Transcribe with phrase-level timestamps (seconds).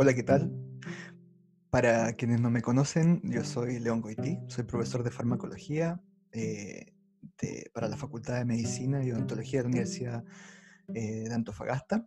[0.00, 0.48] Hola, ¿qué tal?
[1.70, 6.92] Para quienes no me conocen, yo soy León Goití, soy profesor de farmacología eh,
[7.74, 10.24] para la Facultad de Medicina y Odontología de la Universidad
[10.94, 12.06] eh, de Antofagasta.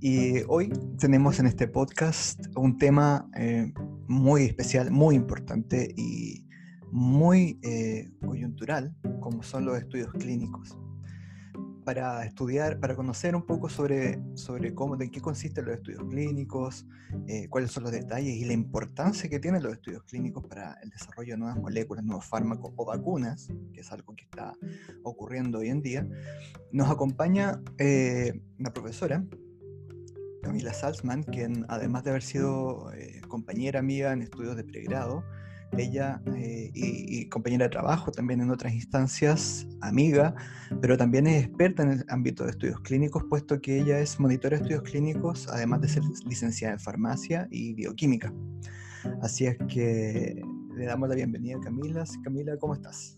[0.00, 3.72] Y hoy tenemos en este podcast un tema eh,
[4.08, 6.44] muy especial, muy importante y
[6.90, 7.60] muy
[8.20, 10.76] coyuntural, como son los estudios clínicos
[11.86, 16.84] para estudiar, para conocer un poco sobre, sobre cómo, de qué consisten los estudios clínicos,
[17.28, 20.90] eh, cuáles son los detalles y la importancia que tienen los estudios clínicos para el
[20.90, 24.52] desarrollo de nuevas moléculas, nuevos fármacos o vacunas, que es algo que está
[25.04, 26.08] ocurriendo hoy en día,
[26.72, 29.24] nos acompaña eh, una profesora,
[30.42, 35.22] Camila Salzman, quien además de haber sido eh, compañera amiga en estudios de pregrado,
[35.76, 40.34] ella eh, y, compañera de trabajo también en otras instancias, amiga,
[40.80, 44.56] pero también es experta en el ámbito de estudios clínicos, puesto que ella es monitora
[44.56, 48.32] de estudios clínicos, además de ser licenciada en farmacia y bioquímica.
[49.22, 50.42] Así es que
[50.76, 52.04] le damos la bienvenida a Camila.
[52.22, 53.16] Camila, ¿cómo estás?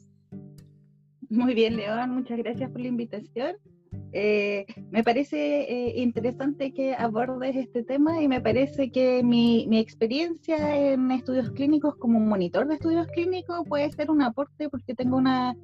[1.31, 3.57] Muy bien, León, muchas gracias por la invitación.
[4.13, 10.77] Eh, me parece eh, interesante que abordes este tema y me parece que mi, experiencia
[10.77, 15.55] en estudios clínicos como monitor de estudios clínicos puede ser un aporte porque tengo una,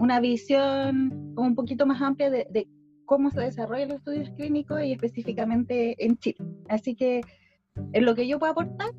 [0.00, 2.68] una visión un poquito más amplia de, de,
[3.04, 6.38] cómo se desarrollan los estudios clínicos y específicamente en Chile.
[6.68, 7.20] Así que
[7.92, 8.90] en lo que yo puedo aportar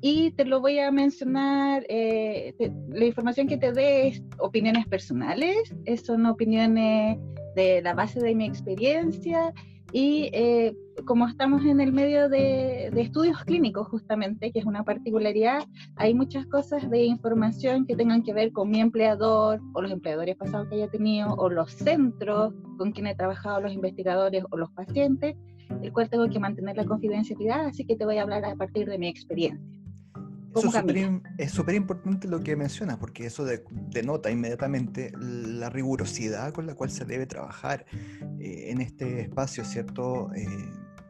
[0.00, 2.54] y te lo voy a mencionar, eh,
[2.88, 7.18] la información que te dé es opiniones personales, son opiniones
[7.54, 9.52] de la base de mi experiencia
[9.92, 15.64] y eh, como estamos en el medio de, estudios clínicos justamente, que es una particularidad,
[15.96, 20.36] hay muchas cosas de información que tengan que ver con mi empleador o los empleadores
[20.36, 24.70] pasados que haya tenido o los centros con quienes he trabajado, los investigadores o los
[24.72, 25.36] pacientes,
[25.82, 28.88] el cual tengo que mantener la confidencialidad, así que te voy a hablar a partir
[28.88, 29.75] de mi experiencia
[31.38, 36.90] es súper importante lo que mencionas, porque eso denota inmediatamente la rigurosidad con la cual
[36.90, 37.86] se debe trabajar
[38.40, 40.32] eh, en este espacio, ¿cierto?
[40.34, 40.46] Eh,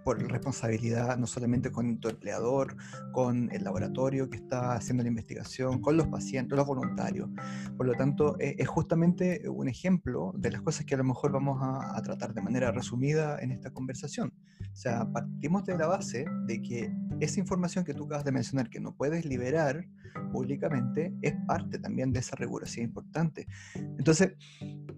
[0.06, 2.77] por responsabilidad no solamente con tu empleador,
[3.11, 7.29] con el laboratorio que está haciendo la investigación, con los pacientes, los voluntarios.
[7.77, 11.33] Por lo tanto, e, es justamente un ejemplo de las cosas que a lo mejor
[11.33, 14.33] vamos a, tratar de manera resumida en esta conversación.
[14.76, 18.69] O sea, partimos de la base de que esa información que tú acabas de mencionar,
[18.69, 19.87] que no puedes liberar
[20.32, 23.47] públicamente, es parte también de esa rigurosidad importante.
[23.75, 24.34] Entonces,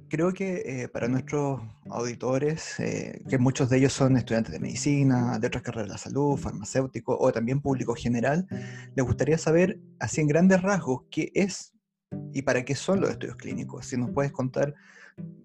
[0.09, 5.39] creo que eh, para nuestros auditores, eh, que muchos de ellos son estudiantes de medicina,
[5.39, 8.49] de otras carreras de la salud, farmacéutico o también público general,
[8.97, 11.73] les gustaría saber, así en grandes rasgos, qué es
[12.33, 13.87] y para qué son los estudios clínicos.
[13.87, 14.75] Si nos puedes contar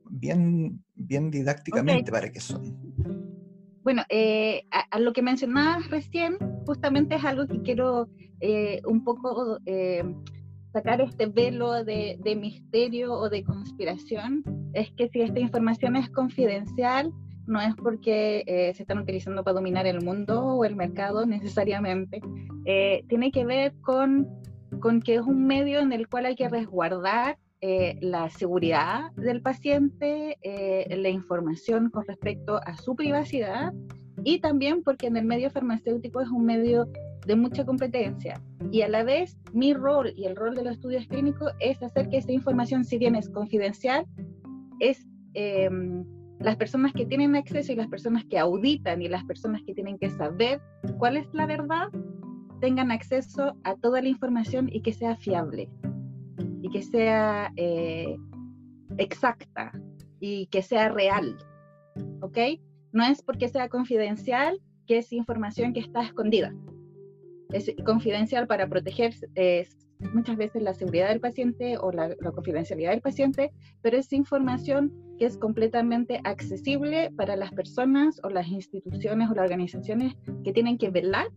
[0.10, 3.43] bien, bien didácticamente para qué son.
[3.84, 8.08] Bueno, eh, a, lo que mencionabas recién, justamente es algo que quiero
[8.86, 9.60] un poco
[10.74, 17.14] sacar este velo de, misterio o de conspiración es que si esta información es confidencial,
[17.46, 22.22] no es porque eh, se están utilizando para dominar el mundo o el mercado necesariamente.
[22.66, 24.28] Eh, tiene que ver con,
[24.80, 29.42] con que es un medio en el cual hay que resguardar eh, la seguridad del
[29.42, 30.38] paciente,
[30.90, 33.74] la información con respecto a su privacidad
[34.26, 36.90] y también porque en el medio farmacéutico es un medio
[37.26, 38.42] de mucha competencia.
[38.70, 42.10] Y a la vez mi rol y el rol de los estudios clínicos es hacer
[42.10, 44.06] que esa información, si bien es confidencial,
[44.82, 46.04] es em,
[46.40, 49.98] las personas que tienen acceso y las personas que auditan y las personas que tienen
[49.98, 50.62] que saber
[50.98, 51.88] cuál es la verdad,
[52.60, 55.70] tengan acceso a toda la información y que sea fiable
[56.74, 58.18] que sea eh,
[58.98, 59.72] exacta
[60.20, 61.38] y que sea real.
[62.22, 62.38] ¿Ok?
[62.92, 66.54] No es porque sea confidencial que es información que está escondida
[67.54, 69.14] es confidencial para proteger
[70.14, 73.52] muchas veces la seguridad del paciente o la, confidencialidad del paciente,
[73.82, 79.46] pero es información que es completamente accesible para las personas o las instituciones o las
[79.46, 81.28] organizaciones que tienen que velar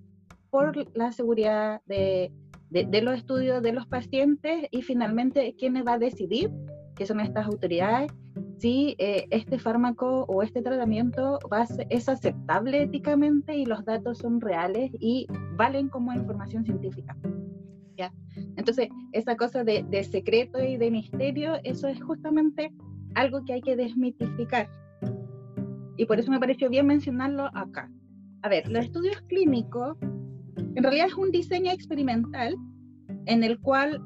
[0.51, 2.33] por la seguridad de,
[2.71, 6.51] de, los estudios de los pacientes y finalmente quién va a decidir,
[6.97, 8.11] que son estas autoridades,
[8.59, 14.41] si eh, este fármaco o este tratamiento va es aceptable éticamente y los datos son
[14.41, 15.27] reales y
[15.57, 17.17] valen como información científica.
[17.97, 18.13] ¿ya?
[18.57, 22.73] Entonces, esa cosa de, de, secreto y de misterio, eso es justamente
[23.15, 24.69] algo que hay que desmitificar.
[25.97, 27.91] Y por eso me pareció bien mencionarlo acá.
[28.43, 29.97] A ver, los estudios clínicos,
[30.57, 32.57] en realidad es un diseño experimental
[33.27, 34.03] en el cual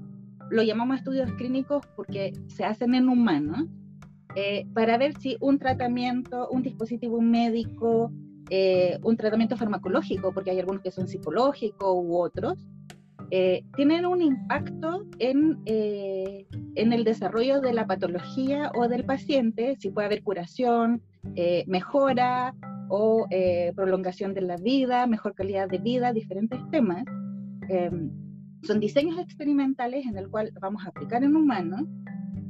[0.50, 3.66] lo llamamos estudios clínicos porque se hacen en humanos,
[4.34, 8.12] eh, para ver si un tratamiento, un dispositivo médico
[8.52, 12.58] eh, un tratamiento farmacológico, porque hay algunos que son psicológicos u otros,
[13.30, 19.90] eh, tienen un impacto en, en, el desarrollo de la patología o del paciente, si
[19.90, 21.00] puede haber curación,
[21.66, 22.54] mejora
[22.88, 23.26] o
[23.74, 27.04] prolongación de la vida, mejor calidad de vida, diferentes temas.
[27.68, 28.10] Em,
[28.62, 31.82] son diseños experimentales en el cual vamos a aplicar en humanos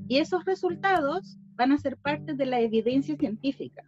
[0.08, 3.84] y esos resultados van a ser parte de la evidencia científica.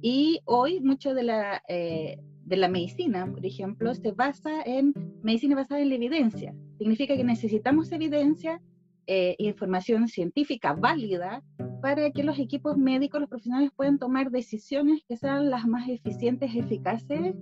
[0.00, 4.92] Y hoy mucho de la, eh, de la medicina, por ejemplo, se basa en
[5.22, 6.54] medicina basada en la evidencia.
[6.78, 8.60] Significa que necesitamos evidencia,
[9.06, 11.42] eh, información científica válida
[11.80, 16.54] para que los equipos médicos, los profesionales puedan tomar decisiones que sean las más eficientes,
[16.54, 17.34] eficaces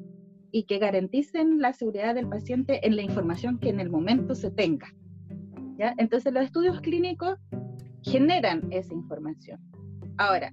[0.51, 4.51] y que garanticen la seguridad del paciente en la información que en el momento se
[4.51, 4.95] tenga.
[5.79, 5.95] ¿ya?
[5.99, 7.39] Entonces los estudios clínicos
[8.03, 9.61] generan esa información.
[10.19, 10.53] Ahora,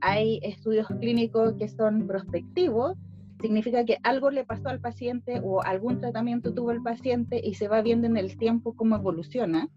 [0.00, 2.96] hay estudios clínicos que son prospectivos,
[3.40, 7.68] significa que algo le pasó al paciente o algún tratamiento tuvo el paciente y se
[7.68, 9.68] va viendo en el tiempo cómo evoluciona.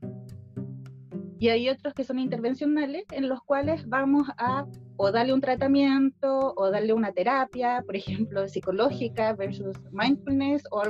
[1.42, 4.68] Y hay otros que son intervencionales en los cuales vamos a
[4.98, 10.84] o darle un tratamiento o darle una terapia, por ejemplo, psicológica versus mindfulness o,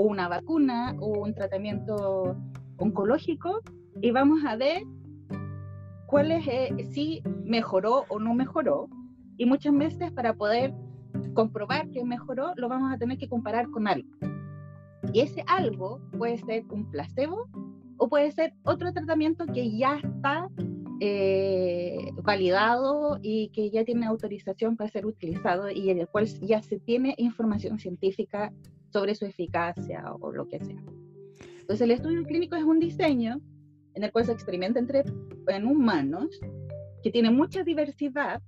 [0.00, 2.34] una vacuna o un tratamiento
[2.78, 3.60] oncológico
[4.00, 4.82] y vamos a ver
[6.06, 8.88] cuál es, eh, si mejoró o no mejoró.
[9.36, 10.72] Y muchas veces para poder
[11.34, 14.08] comprobar que mejoró, lo vamos a tener que comparar con algo.
[15.12, 17.46] Y ese algo puede ser un placebo
[17.98, 20.48] o puede ser otro tratamiento que ya está
[21.00, 26.62] eh, validado y que ya tiene autorización para ser utilizado y en el cual ya
[26.62, 28.52] se tiene información científica
[28.92, 30.82] sobre su eficacia o lo que sea.
[31.60, 33.40] Entonces el estudio clínico es un diseño
[33.94, 35.04] en el cual se experimenta entre,
[35.48, 36.38] en humanos,
[37.02, 38.42] que tiene mucha diversidad,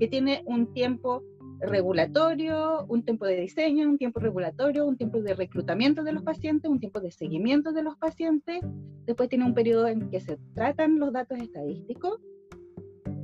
[0.00, 1.22] que tiene un tiempo
[1.66, 6.70] regulatorio, un tiempo de diseño, un tiempo regulatorio, un tiempo de reclutamiento de los pacientes,
[6.70, 8.60] un tiempo de seguimiento de los pacientes,
[9.06, 12.20] después tiene un periodo en que se tratan los datos estadísticos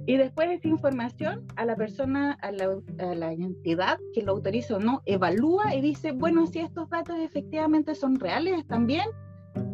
[0.07, 5.03] y después esa información a la persona, a la, entidad que lo autoriza o no,
[5.05, 9.07] evalúa y dice, bueno, si estos datos efectivamente son reales, están bien,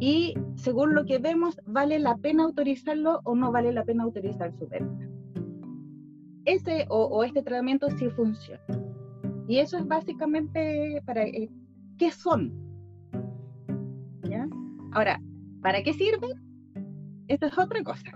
[0.00, 4.52] y según lo que vemos, ¿vale la pena autorizarlo o no vale la pena autorizar
[4.58, 5.15] su venta?
[6.46, 8.62] Ese o, este tratamiento sí funciona.
[9.48, 11.50] Y eso es básicamente para eh,
[11.98, 12.52] qué son.
[14.22, 14.48] ¿Ya?
[14.92, 15.20] Ahora,
[15.60, 16.30] ¿para qué sirven?
[17.28, 18.10] Esto es otra cosa.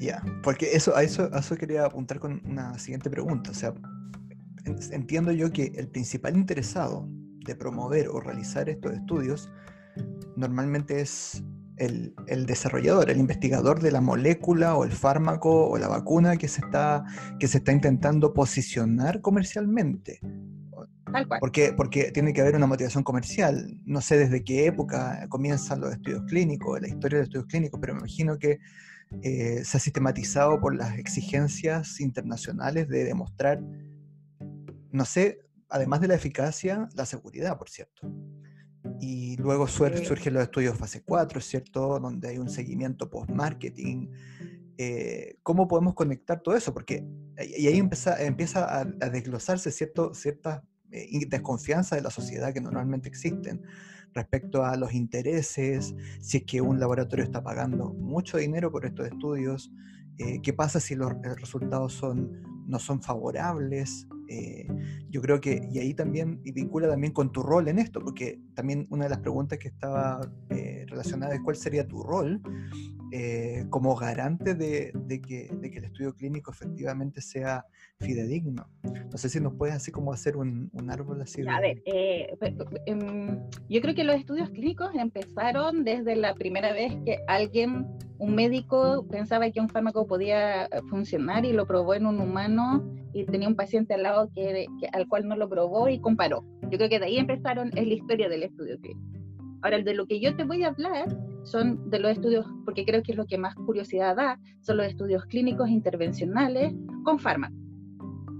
[0.00, 3.50] Ya, porque eso, a eso, a eso quería apuntar con una siguiente pregunta.
[3.50, 3.72] O sea,
[4.90, 7.08] entiendo yo que el principal interesado
[7.44, 9.50] de promover o realizar estos estudios
[10.36, 11.42] normalmente es
[11.82, 16.60] el, desarrollador, el investigador de la molécula o el fármaco o la vacuna que se
[16.60, 17.04] está,
[17.38, 20.20] que se está intentando posicionar comercialmente.
[21.40, 23.78] Porque, porque tiene que haber una motivación comercial.
[23.84, 27.80] No sé desde qué época comienzan los estudios clínicos, la historia de los estudios clínicos,
[27.80, 28.60] pero me imagino que
[29.20, 33.60] eh, se ha sistematizado por las exigencias internacionales de demostrar,
[34.90, 38.10] no sé, además de la eficacia, la seguridad, por cierto.
[39.00, 41.98] Y luego surgen los estudios fase 4, ¿cierto?
[42.00, 44.08] Donde hay un seguimiento post-marketing.
[44.78, 46.72] Eh, ¿Cómo podemos conectar todo eso?
[46.74, 47.04] Porque
[47.56, 53.08] y ahí empieza, empieza a, desglosarse cierto, ciertas eh, desconfianzas de la sociedad que normalmente
[53.08, 53.62] existen
[54.14, 59.06] respecto a los intereses, si es que un laboratorio está pagando mucho dinero por estos
[59.06, 59.72] estudios,
[60.18, 64.66] eh, qué pasa si los resultados son, no son favorables, eh,
[65.10, 68.86] yo creo que, y ahí también, vincula también con tu rol en esto, porque también
[68.90, 72.40] una de las preguntas que estaba eh, relacionada es cuál sería tu rol
[73.14, 74.90] eh, como garante de,
[75.20, 77.66] que, el estudio clínico efectivamente sea
[77.98, 78.66] fidedigno.
[78.82, 81.46] No sé si nos puedes así como hacer un, árbol así.
[81.46, 81.82] A ver,
[82.38, 82.54] pues,
[82.86, 83.38] em,
[83.68, 89.06] yo creo que los estudios clínicos empezaron desde la primera vez que alguien, un médico,
[89.10, 93.56] pensaba que un fármaco podía funcionar y lo probó en un humano y tenía un
[93.56, 96.46] paciente al lado que, al cual no lo probó y comparó.
[96.62, 99.20] Yo creo que de ahí empezaron, es la historia del estudio clínico.
[99.60, 103.02] Ahora, de lo que yo te voy a hablar son de los estudios, porque creo
[103.02, 106.72] que es lo que más curiosidad da, son los estudios clínicos intervencionales
[107.04, 107.58] con fármacos.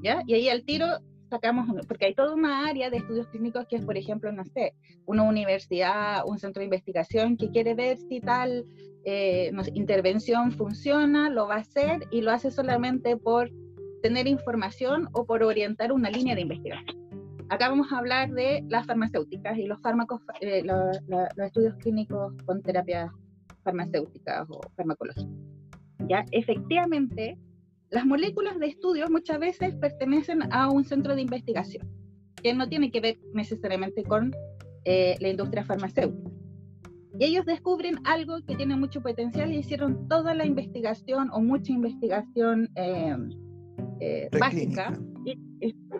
[0.02, 0.22] ¿Ya?
[0.26, 0.86] Y ahí al tiro
[1.30, 4.74] sacamos, porque hay toda una área de estudios clínicos que es, por ejemplo, no sé,
[5.06, 8.66] una universidad, un centro de investigación que quiere ver si tal
[9.04, 13.50] eh, intervención funciona, lo va a hacer y lo hace solamente por
[14.02, 17.01] tener información o por orientar una línea de investigación.
[17.52, 20.96] Acá vamos a hablar de las farmacéuticas y los fármacos, eh, los
[21.36, 23.10] estudios clínicos con terapias
[23.62, 25.28] farmacéuticas o farmacológicas.
[26.08, 27.38] Ya, efectivamente,
[27.90, 31.86] las moléculas de estudio muchas veces pertenecen a un centro de investigación.
[32.42, 34.32] que no tiene que ver necesariamente con
[34.84, 36.30] eh, la industria farmacéutica.
[37.20, 41.70] Y ellos descubren algo que tiene mucho potencial y hicieron toda la investigación o mucha
[41.70, 43.14] investigación eh,
[44.00, 44.98] eh, básica,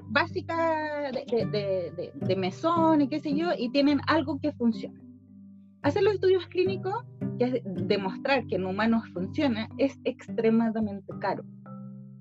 [0.09, 5.01] básica de, de, de, mesón y qué sé yo, y tienen algo que funciona.
[5.83, 6.95] Hacer los estudios clínicos,
[7.39, 11.45] que es demostrar que en humanos funciona, es extremadamente caro.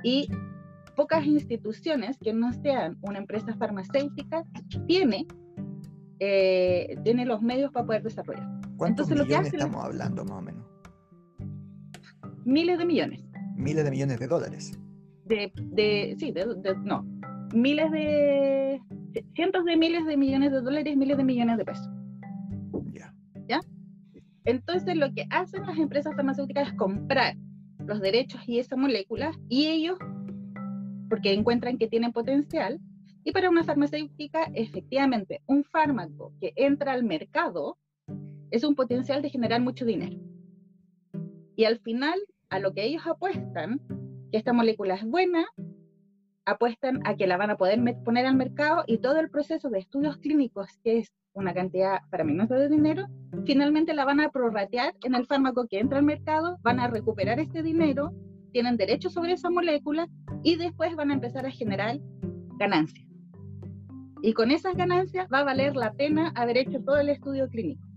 [0.04, 0.30] Y
[0.96, 4.44] pocas instituciones que no sean una empresa farmacéutica
[4.88, 5.28] tiene,
[6.20, 8.48] eh, tiene los medios para poder desarrollar.
[8.78, 10.66] ¿Cuántos millones estamos hablando más o menos?
[12.46, 13.24] Miles de millones.
[13.56, 14.80] Miles de millones de dólares.
[15.26, 16.46] De, de sí, de,
[16.84, 17.06] no,
[17.54, 18.82] miles de,
[19.34, 21.90] cientos de miles de millones de dólares, miles de millones de pesos.
[22.94, 23.14] Ya.
[23.48, 23.60] ¿Ya?
[24.46, 27.36] Entonces lo que hacen las empresas farmacéuticas es comprar
[27.86, 29.98] los derechos y esa molécula y ellos,
[31.10, 32.80] porque encuentran que tienen potencial,
[33.24, 37.78] y para una farmacéutica, efectivamente, un fármaco que entra al mercado
[38.50, 40.18] es un potencial de generar mucho dinero.
[41.56, 43.80] Y al final, a lo que ellos apuestan,
[44.32, 45.46] que esta molécula es buena,
[46.46, 49.80] apuestan a que la van a poder poner al mercado y todo el proceso de
[49.80, 53.08] estudios clínicos, que es una cantidad para mí no de dinero,
[53.46, 57.40] finalmente la van a prorratear en el fármaco que entra al mercado, van a recuperar
[57.40, 58.12] este dinero,
[58.52, 60.08] tienen derecho sobre esa molécula
[60.44, 61.98] y después van a empezar a generar
[62.58, 63.08] ganancias.
[64.22, 67.92] Y con esas ganancias va a valer la pena haber hecho todo el estudio clínico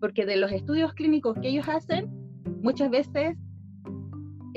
[0.00, 2.10] porque de los estudios clínicos que ellos hacen,
[2.62, 3.36] muchas veces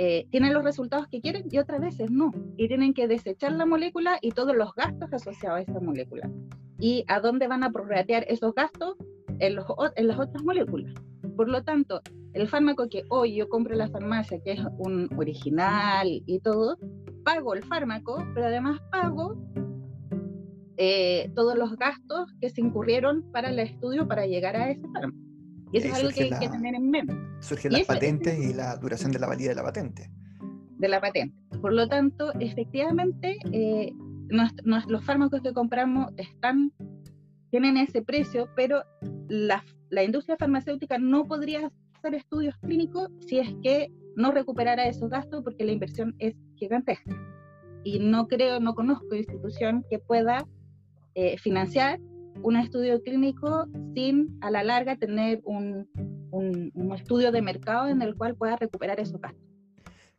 [0.02, 2.32] eh, tienen los resultados que quieren y otras veces no.
[2.56, 6.32] Y tienen que desechar la molécula y todos los gastos asociados a esa molécula.
[6.80, 8.96] ¿Y a dónde van a prorratear esos gastos?
[9.40, 9.66] En, los,
[9.98, 10.94] en las otras moléculas.
[11.36, 12.02] Por lo tanto,
[12.34, 16.78] el fármaco que hoy yo compro en la farmacia, que es un original y todo,
[17.26, 19.38] pago el fármaco, pero además pago
[20.78, 25.29] eh, todos los gastos que se incurrieron para el estudio para llegar a ese fármaco.
[25.72, 27.14] Y eso es algo que hay que tener en mente.
[27.40, 30.12] Surgen las patentes y la duración de la validez de la patente.
[30.78, 31.36] De la patente.
[31.62, 33.94] Por lo tanto, efectivamente, eh,
[34.30, 36.72] los fármacos que compramos están,
[37.52, 38.84] tienen ese precio, pero
[39.28, 45.10] la, la industria farmacéutica no podría hacer estudios clínicos si es que no recuperara esos
[45.10, 47.16] gastos porque la inversión es gigantesca.
[47.84, 50.46] Y no creo, no conozco institución que pueda
[51.16, 52.00] eh, financiar
[52.42, 55.88] un estudio clínico sin a la larga tener un,
[56.32, 59.44] un, estudio de mercado en el cual pueda recuperar esos gastos.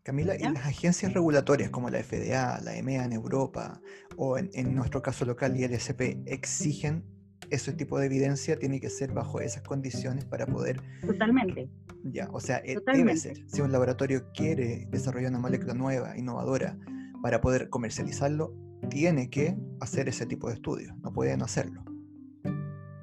[0.02, 3.80] Camila, ¿y las agencias regulatorias como la FDA, la EMEA en Europa
[4.16, 7.04] o en, en nuestro caso local ILSP exigen
[7.50, 8.58] ese tipo de evidencia?
[8.58, 10.80] ¿Tiene que ser bajo esas condiciones para poder...
[11.06, 11.68] Totalmente.
[12.04, 13.44] Ya, o sea, eh, debe ser.
[13.46, 16.78] Si un laboratorio quiere desarrollar una molécula nueva, innovadora,
[17.22, 18.54] para poder comercializarlo,
[18.88, 21.84] tiene que hacer ese tipo de estudios, no puede no hacerlo.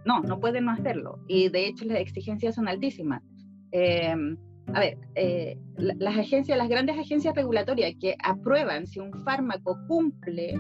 [0.08, 1.20] No, no pueden no hacerlo.
[1.28, 3.22] Y de hecho las exigencias son altísimas.
[3.72, 4.38] Em,
[4.74, 10.58] a ver, eh, las agencias, las grandes agencias regulatorias que aprueban si un fármaco cumple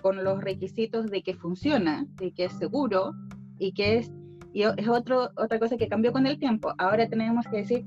[0.00, 3.12] con los requisitos de que funciona, de que es seguro
[3.58, 4.10] y que es,
[4.54, 6.72] y es otro, otra cosa que cambió con el tiempo.
[6.78, 7.84] Ahora tenemos que decir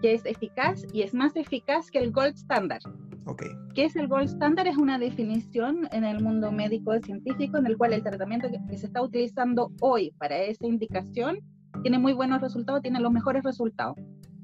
[0.00, 2.82] que es eficaz y es más eficaz que el gold standard.
[3.28, 3.48] Okay.
[3.74, 4.68] ¿Qué es el gold standard?
[4.68, 8.86] Es una definición en el mundo médico científico en el cual el tratamiento que, se
[8.86, 11.40] está utilizando hoy para esa indicación
[11.82, 13.96] tiene muy buenos resultados, tiene los mejores resultados.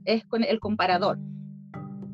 [0.05, 1.17] Es con el comparador.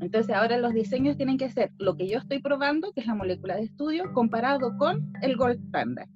[0.03, 3.15] Entonces ahora los diseños tienen que ser lo que yo estoy probando, que es la
[3.15, 6.09] molécula de estudio, comparado con el gold standard.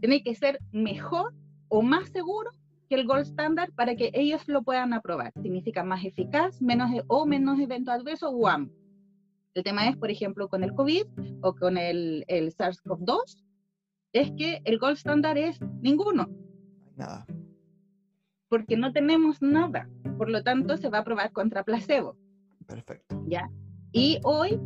[0.00, 1.34] Tiene que ser mejor
[1.68, 2.50] o más seguro
[2.88, 5.32] que el gold standard para que ellos lo puedan aprobar.
[5.42, 8.81] Significa más eficaz, menos e, o menos evento adverso o ambos.
[9.54, 11.04] El tema es, por ejemplo, con el COVID
[11.42, 13.42] o con el, el SARS-CoV-2,
[14.12, 16.28] es que el gold standard es ninguno.
[16.96, 17.26] Nada.
[18.48, 19.88] Porque no tenemos nada.
[20.16, 22.16] Por lo tanto, se va a probar contra placebo.
[22.66, 23.22] Perfecto.
[23.26, 23.50] ¿Ya?
[23.92, 24.58] Y hoy,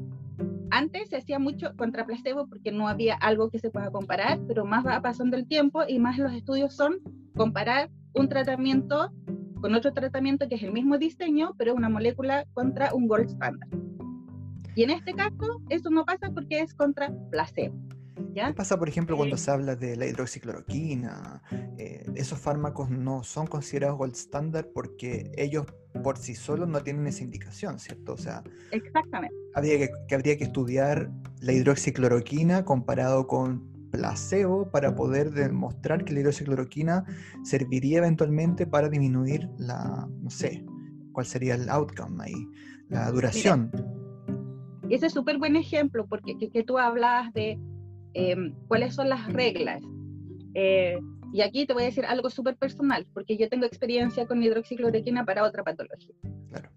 [0.71, 4.65] antes se hacía mucho contra placebo porque no había algo que se pueda comparar, pero
[4.65, 6.99] más va pasando el tiempo y más los estudios son
[7.37, 9.13] comparar un tratamiento
[9.61, 13.31] con otro tratamiento que es el mismo diseño, pero es una molécula contra un gold
[13.31, 13.71] standard.
[14.77, 17.75] Y en este caso, eso no pasa porque es contra placebo.
[18.35, 18.49] ¿ya?
[18.49, 21.43] ¿Qué pasa, por ejemplo, cuando eh, se habla de la hidroxicloroquina?
[21.79, 25.65] Eh, esos fármacos no son considerados gold standard porque ellos
[26.05, 28.13] por sí solos no tienen esa indicación, ¿cierto?
[28.13, 29.35] O sea, exactamente.
[29.55, 36.21] Habría que, habría que estudiar la hidroxicloroquina comparado con placebo para poder demostrar que la
[36.21, 37.07] hidroxicloroquina
[37.45, 40.67] serviría eventualmente para disminuir la, no sé,
[41.13, 42.47] cuál sería el outcome ahí,
[42.91, 43.71] la duración.
[44.91, 47.59] Ese es súper buen ejemplo porque que, tú hablas de
[48.15, 49.83] em, cuáles son las reglas
[50.55, 50.99] eh,
[51.33, 55.25] y aquí te voy a decir algo súper personal, porque yo tengo experiencia con hidroxicloroquina
[55.25, 56.15] para otra patología.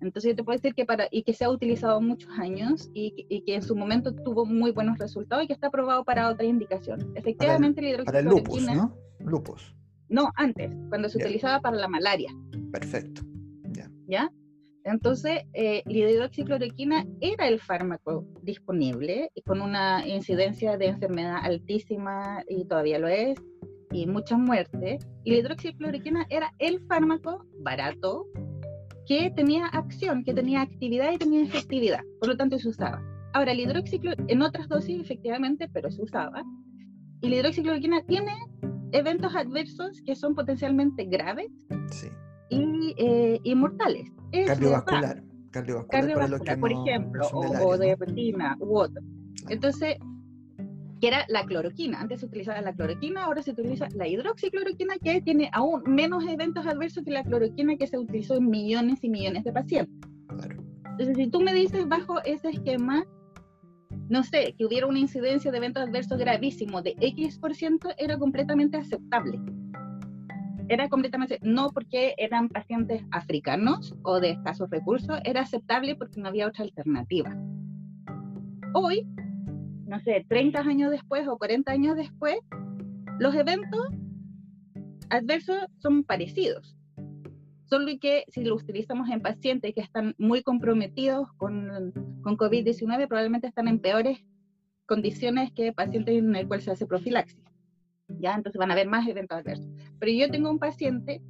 [0.01, 3.25] Entonces yo te puedo decir que para, y que se ha utilizado muchos años y,
[3.29, 6.45] y, que en su momento tuvo muy buenos resultados y que está aprobado para otra
[6.45, 7.13] indicación.
[7.15, 8.05] Efectivamente, la hidroxicloroquina...
[8.05, 8.97] Para el lupus, ¿no?
[9.19, 9.75] Lupus.
[10.09, 12.29] No, antes, cuando se utilizaba para la malaria.
[12.71, 13.21] Perfecto.
[13.69, 13.89] Ya.
[14.07, 14.31] ¿Ya?
[14.91, 22.43] Entonces, eh, la hidroxicloroquina era el fármaco disponible y con una incidencia de enfermedad altísima
[22.47, 23.37] y todavía lo es,
[23.91, 25.07] y muchas muertes.
[25.23, 28.25] Y la hidroxicloroquina era el fármaco barato
[29.07, 33.01] que tenía acción, que tenía actividad y tenía efectividad, por lo tanto se usaba.
[33.33, 36.43] Ahora, el hidroxicloroquina, en otras dosis efectivamente, pero se usaba.
[37.21, 38.33] Y la hidroxicloroquina tiene
[38.91, 41.51] eventos adversos que son potencialmente graves
[42.49, 44.11] y, eh, y mortales.
[44.47, 49.01] cardiovascular, cardiovascular, por ejemplo, o, de retina u otro.
[49.49, 49.97] Entonces,
[50.99, 52.01] que era la cloroquina.
[52.01, 56.65] Antes se utilizaba la cloroquina, ahora se utiliza la hidroxicloroquina, que tiene aún menos eventos
[56.67, 59.95] adversos que la cloroquina que se utilizó en millones y millones de pacientes.
[60.91, 63.05] Entonces, si tú me dices bajo ese esquema,
[64.09, 68.17] no sé, que hubiera una incidencia de eventos adversos gravísimos de X%, por ciento, era
[68.17, 69.39] completamente aceptable.
[70.69, 76.27] Era completamente, no porque eran pacientes africanos o de escasos recursos, era aceptable porque no
[76.27, 77.35] había otra alternativa.
[78.75, 79.07] Hoy,
[79.87, 82.37] no sé, 30 años después o 40 años después,
[83.17, 83.81] los eventos
[85.09, 86.77] adversos son parecidos.
[87.65, 93.47] Solo que si lo utilizamos en pacientes que están muy comprometidos con, con COVID-19, probablemente
[93.47, 94.19] están en peores
[94.85, 97.48] condiciones que pacientes en el cual se hace profilaxis.
[98.19, 98.35] ¿Ya?
[98.35, 99.69] Entonces van a haber más eventos adversos.
[99.99, 101.21] Pero yo tengo un paciente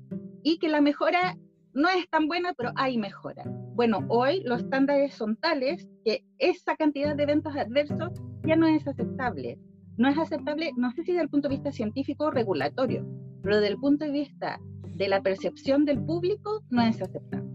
[0.44, 1.38] y que la mejora
[1.74, 3.44] no es tan buena, pero hay mejora.
[3.76, 8.88] Bueno, hoy los estándares son tales que esa cantidad de eventos adversos ya no es
[8.88, 9.60] aceptable.
[9.98, 13.06] No es aceptable, no sé si desde el punto de vista científico o regulatorio,
[13.44, 14.60] pero desde el punto de vista
[14.96, 17.50] de la percepción del público no es aceptable.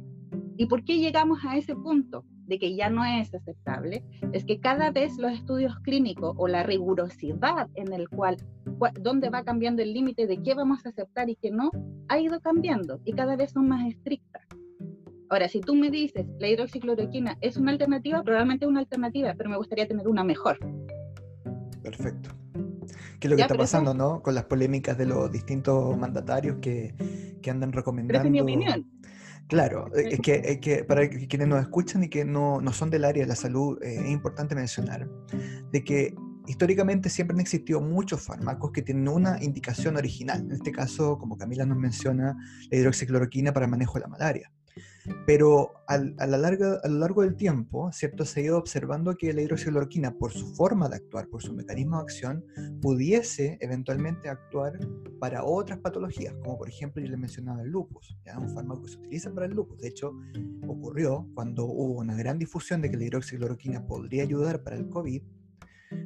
[0.56, 4.04] ¿Y por qué llegamos a ese punto de que ya no es aceptable?
[4.32, 8.36] Es que cada vez los estudios clínicos o la rigurosidad en el cual,
[9.00, 11.70] donde va cambiando el límite de qué vamos a aceptar y qué no,
[12.08, 14.42] ha ido cambiando y cada vez son más estrictas.
[15.30, 19.50] Ahora, si tú me dices la hidroxicloroquina es una alternativa, probablemente es una alternativa, pero
[19.50, 20.58] me gustaría tener una mejor.
[21.82, 22.30] Perfecto.
[23.18, 24.22] ¿Qué es lo que está pasando, no?
[24.22, 26.94] Con las polémicas de los distintos mandatarios que,
[27.40, 28.22] que andan recomendando.
[28.22, 28.86] Pero es mi opinión.
[29.48, 33.04] Claro, es que, es que, para quienes nos escuchan y que no, no son del
[33.04, 35.08] área de la salud, eh, es importante mencionar
[35.70, 36.14] de que
[36.46, 40.40] históricamente siempre han existido muchos fármacos que tienen una indicación original.
[40.40, 42.36] En este caso, como Camila nos menciona,
[42.70, 44.50] la hidroxicloroquina para el manejo de la malaria.
[45.26, 48.24] Pero a, lo largo del tiempo, ¿cierto?
[48.24, 51.96] se ha ido observando que la hidroxicloroquina, por su forma de actuar, por su mecanismo
[51.96, 52.44] de acción,
[52.80, 54.78] pudiese eventualmente actuar
[55.20, 58.38] para otras patologías, como por ejemplo yo le mencionaba el lupus, ¿ya?
[58.38, 59.78] un fármaco que se utiliza para el lupus.
[59.78, 60.12] De hecho,
[60.66, 65.22] ocurrió cuando hubo una gran difusión de que la hidroxicloroquina podría ayudar para el COVID,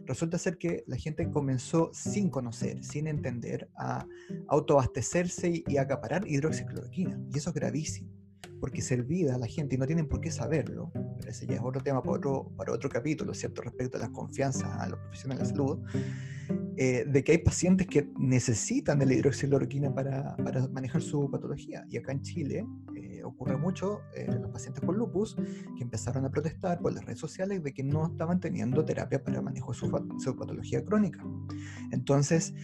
[0.07, 4.07] resulta ser que la gente comenzó sin conocer, sin entender, a
[4.49, 7.19] autoabastecerse y acaparar hidroxicloroquina.
[7.33, 8.18] Y eso es gravísimo
[8.61, 11.55] porque se olvida a la gente y no tienen por qué saberlo, pero ese ya
[11.55, 13.63] es otro tema para otro, para otro capítulo, ¿cierto?
[13.63, 15.79] Respecto a la confianza a los profesionales de salud,
[16.77, 21.85] eh, de que hay pacientes que necesitan de la hidroxicloroquina para, para manejar su patología.
[21.89, 25.37] Y acá en Chile eh, ocurre mucho, eh, los pacientes con lupus,
[25.77, 29.43] que empezaron a protestar por las redes sociales de que no estaban teniendo terapia para
[29.43, 31.25] manejo de su, su patología crónica.
[31.91, 32.55] Entonces,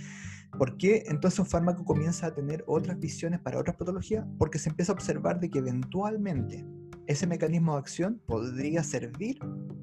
[0.59, 4.25] ¿Por qué entonces un fármaco comienza a tener otras visiones para otras patologías?
[4.38, 6.64] Porque se empieza a observar de que eventualmente
[7.07, 9.38] ese mecanismo de acción podría servir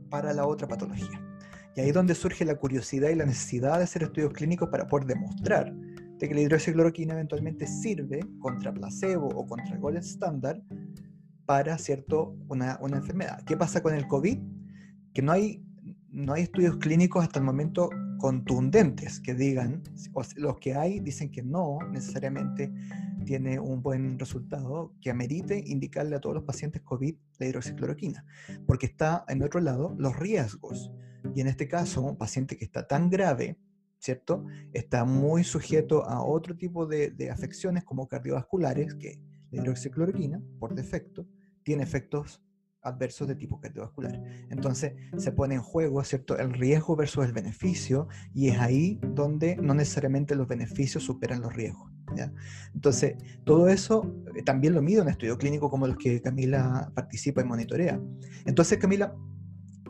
[0.10, 1.21] para la otra patología.
[1.75, 4.88] Y ahí es donde surge la curiosidad y la necesidad de hacer estudios clínicos para
[4.88, 10.62] poder demostrar de que la hidroxicloroquina eventualmente sirve contra placebo o contra el gold standard
[11.45, 13.43] para cierto, una, una enfermedad.
[13.43, 14.39] ¿Qué pasa con el COVID?
[15.13, 15.63] Que no hay,
[16.10, 17.89] no hay estudios clínicos hasta el momento
[18.21, 19.81] contundentes que digan,
[20.36, 22.71] los que hay dicen que no necesariamente
[23.25, 28.23] tiene un buen resultado que amerite indicarle a todos los pacientes COVID la hidroxicloroquina,
[28.67, 30.91] porque está en otro lado los riesgos.
[31.34, 33.57] Y en este caso, un paciente que está tan grave,
[33.97, 34.45] ¿cierto?
[34.71, 41.27] Está muy sujeto a otro tipo de afecciones como cardiovasculares, que la hidroxicloroquina, por defecto,
[41.63, 42.43] tiene efectos
[42.81, 44.21] adversos de tipo cardiovascular.
[44.49, 49.55] Entonces se pone en juego, ¿cierto?, el riesgo versus el beneficio y es ahí donde
[49.57, 51.91] no necesariamente los beneficios superan los riesgos.
[52.15, 52.31] ¿ya?
[52.73, 53.15] Entonces,
[53.45, 57.45] todo eso eh, también lo mide un estudio clínico como los que Camila participa y
[57.45, 58.01] monitorea.
[58.45, 59.15] Entonces, Camila,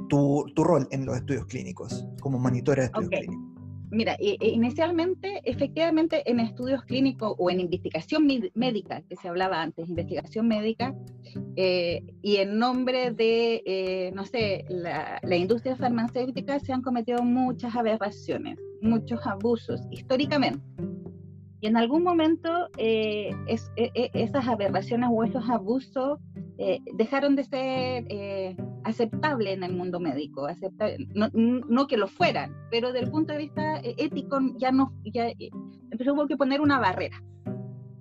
[0.09, 3.60] tu, tu rol en los estudios clínicos, como monitora de estudios clínicos.
[3.91, 10.47] Mira, inicialmente, efectivamente, en estudios clínicos o en investigación médica, que se hablaba antes, investigación
[10.47, 10.95] médica,
[11.57, 17.75] eh, y en nombre de, eh, no sé, la, industria farmacéutica se han cometido muchas
[17.75, 20.63] aberraciones, muchos abusos, históricamente.
[21.59, 26.17] Y en algún momento eh, es, e, e, esas aberraciones o esos abusos
[26.93, 28.05] dejaron de ser
[28.83, 30.47] aceptable en el mundo médico,
[31.13, 34.93] no, no, que lo fueran, pero desde el punto de vista eh, ético ya no,
[35.05, 35.49] ya, eh,
[35.85, 37.21] entonces hubo que poner una barrera.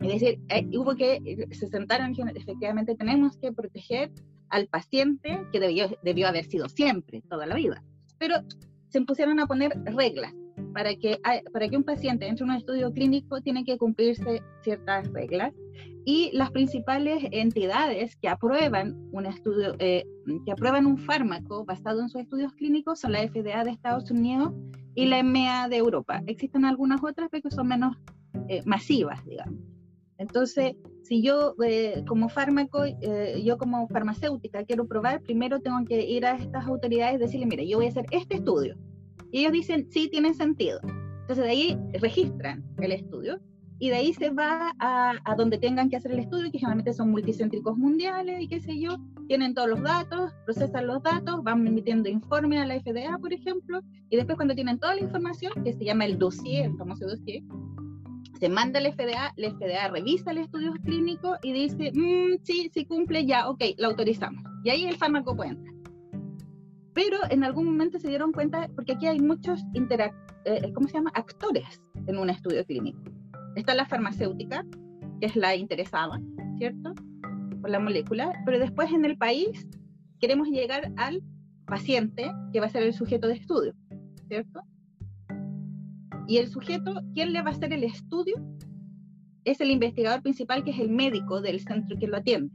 [0.01, 4.11] Es decir, eh, hubo que, se sentaron y efectivamente tenemos que proteger
[4.49, 7.83] al paciente, que debió, debió haber sido siempre, toda la vida,
[8.19, 8.37] pero
[8.89, 10.35] se pusieron a poner reglas.
[10.73, 11.21] Para que,
[11.53, 15.53] para que un paciente entre en un estudio clínico tiene que cumplirse ciertas reglas
[16.05, 20.05] y las principales entidades que aprueban un estudio, eh,
[20.45, 24.53] que aprueban un fármaco basado en sus estudios clínicos son la FDA de Estados Unidos
[24.95, 26.23] y la EMEA de Europa.
[26.27, 27.97] Existen algunas otras, pero que son menos
[28.49, 29.61] eh, masivas, digamos.
[30.19, 32.85] Entonces, si yo eh, como fármaco,
[33.43, 37.67] yo como farmacéutica quiero probar, primero tengo que ir a estas autoridades y decirle, mire,
[37.67, 38.77] yo voy a hacer este estudio.
[39.33, 40.81] Y ellos dicen, sí, tiene sentido.
[40.83, 43.41] Entonces de ahí registran el estudio
[43.79, 46.93] y de ahí se va a, a, donde tengan que hacer el estudio, que generalmente
[46.93, 51.67] son multicéntricos mundiales y qué sé yo, tienen todos los datos, procesan los datos, van
[51.67, 55.73] emitiendo informe a la FDA, por ejemplo, y después cuando tienen toda la información, que
[55.73, 57.43] se llama el dossier, el famoso dossier,
[58.39, 62.71] se manda a la FDA, la FDA revisa el estudio clínico y dice, mm, sí,
[62.75, 64.43] sí cumple, ya, ok, lo autorizamos.
[64.65, 65.80] Y ahí el fármaco puede entrar.
[66.95, 69.61] Pero en algún momento se dieron cuenta, porque aquí hay muchos
[70.45, 71.13] eh, ¿cómo se llama?
[71.15, 73.01] actores en un estudio clínico
[73.57, 74.65] está la farmacéutica,
[75.21, 76.21] que es la interesada,
[76.59, 76.95] ¿cierto?
[77.61, 79.67] Por la molécula, pero después en el país
[80.19, 81.23] queremos llegar al
[81.67, 83.75] paciente, que va a ser el sujeto de estudio,
[84.29, 84.63] ¿cierto?
[86.27, 88.37] Y el sujeto, ¿quién le va a hacer el estudio?
[89.45, 92.55] Es el investigador principal, que es el médico del centro que lo atiende.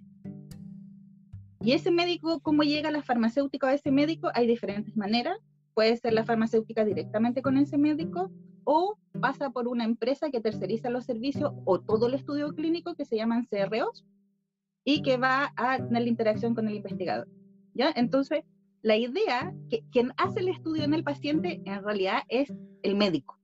[1.66, 4.30] Y ese médico, ¿cómo llega la farmacéutica a ese médico?
[4.36, 5.40] Hay diferentes maneras.
[5.74, 8.30] Puede ser la farmacéutica directamente con ese médico
[8.66, 13.04] o pasa por una empresa que terceriza los servicios o todo el estudio clínico que
[13.04, 14.06] se llaman CROs
[14.84, 17.28] y que va a tener la interacción con el investigador.
[17.74, 17.92] ¿ya?
[17.96, 18.44] Entonces,
[18.84, 23.40] la idea que quien hace el estudio en el paciente en realidad es el médico,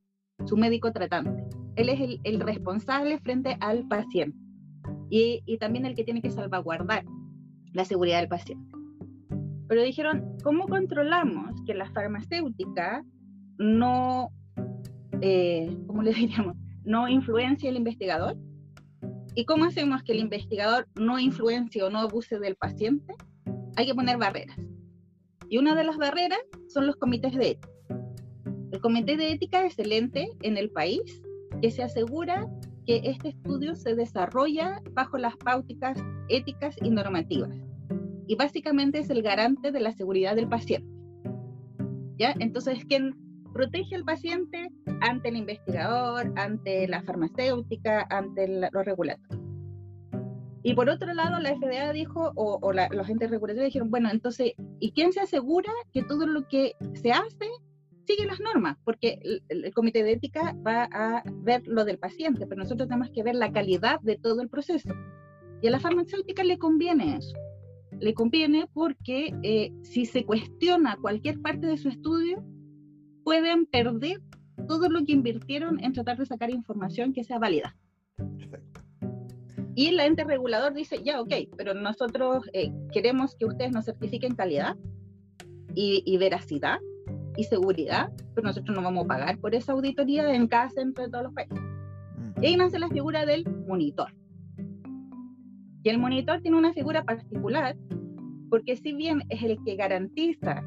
[0.46, 1.44] su médico tratante.
[1.76, 4.38] Él es el, responsable frente al paciente
[5.10, 7.04] y también el que tiene que salvaguardar
[7.74, 8.76] la seguridad del paciente.
[9.68, 13.04] Pero dijeron, ¿cómo controlamos que la farmacéutica
[13.58, 14.32] no
[15.22, 16.58] eh, ¿cómo le diríamos?
[16.84, 18.38] No influencia el investigador.
[19.34, 23.14] ¿Y cómo hacemos que el investigador no influencie o no abuse del paciente?
[23.78, 24.58] Hay que poner barreras.
[25.48, 27.70] Y una de las barreras son los comités de ética.
[28.72, 31.22] El comité de ética es el ente en el país
[31.62, 32.48] que se asegura
[32.92, 37.56] que este estudio se desarrolla bajo las pautas éticas y normativas.
[38.28, 40.90] Y básicamente es el garante de la seguridad del paciente.
[42.18, 42.36] ¿Ya?
[42.40, 43.16] Entonces, ¿quién
[43.54, 49.42] protege al paciente ante el investigador, ante la farmacéutica, ante los regulatorios.
[50.64, 54.92] Y por otro lado, la FDA dijo, o, los entes regulatorios dijeron, bueno, entonces, ¿y
[54.92, 57.50] quién se asegura que todo lo que se hace
[58.06, 58.78] sigue las normas?
[58.84, 63.24] Porque el, comité de ética va a ver lo del paciente, pero nosotros tenemos que
[63.24, 64.90] ver la calidad de todo el proceso.
[65.62, 67.38] Y a la farmacéutica le conviene eso.
[68.00, 72.44] Le conviene porque eh, si se cuestiona cualquier parte de su estudio,
[73.24, 74.22] pueden perder
[74.68, 77.76] todo lo que invirtieron en tratar de sacar información que sea válida.
[78.16, 78.82] Perfecto.
[79.76, 84.36] Y el ente regulador dice, ya, ok, pero nosotros eh, queremos que ustedes nos certifiquen
[84.36, 84.76] calidad
[85.74, 86.80] y, veracidad
[87.38, 91.10] y seguridad, pero nosotros no vamos a pagar por esa auditoría en cada centro de
[91.10, 91.60] todos los países.
[92.42, 94.14] Y ahí nace la figura del monitor.
[95.84, 97.76] Y el monitor tiene una figura particular
[98.52, 100.62] porque si bien es el que garantiza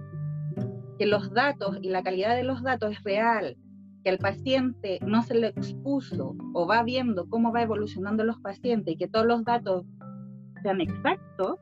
[0.99, 3.59] que los datos y la calidad de los datos es real,
[4.03, 8.95] que al paciente no se le expuso o va viendo cómo va evolucionando los pacientes
[8.95, 9.85] y que todos los datos
[10.63, 11.59] sean exactos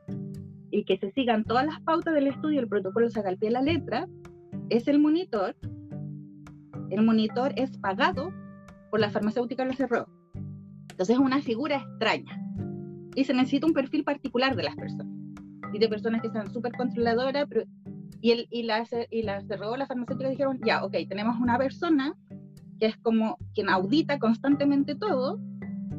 [0.71, 3.49] y que se sigan todas las pautas del estudio, el protocolo se haga al pie
[3.49, 4.07] de la letra,
[4.77, 5.55] es el monitor.
[6.89, 8.33] El monitor es pagado
[8.89, 10.07] por la farmacéutica del CRO.
[10.89, 12.39] Entonces es una figura extraña
[13.15, 15.15] y se necesita un perfil particular de las personas.
[15.73, 17.63] Y de personas que sean súper controladoras, pero
[18.21, 22.15] y, el, y, las, y las de la farmacéutica dijeron, ya, ok, tenemos una persona
[22.79, 25.39] que es como quien audita constantemente todo,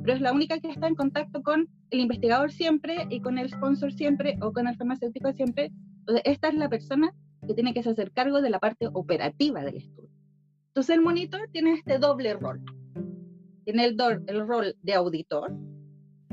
[0.03, 3.51] pero es la única que está en contacto con el investigador siempre y con el
[3.51, 5.73] sponsor siempre o con el farmacéutico siempre.
[6.01, 7.13] Entonces, esta es la persona
[7.47, 10.11] que tiene que hacer cargo de la parte operativa del estudio.
[10.69, 12.61] Entonces el monitor tiene este doble rol.
[13.65, 15.57] Tiene el, el rol de auditor,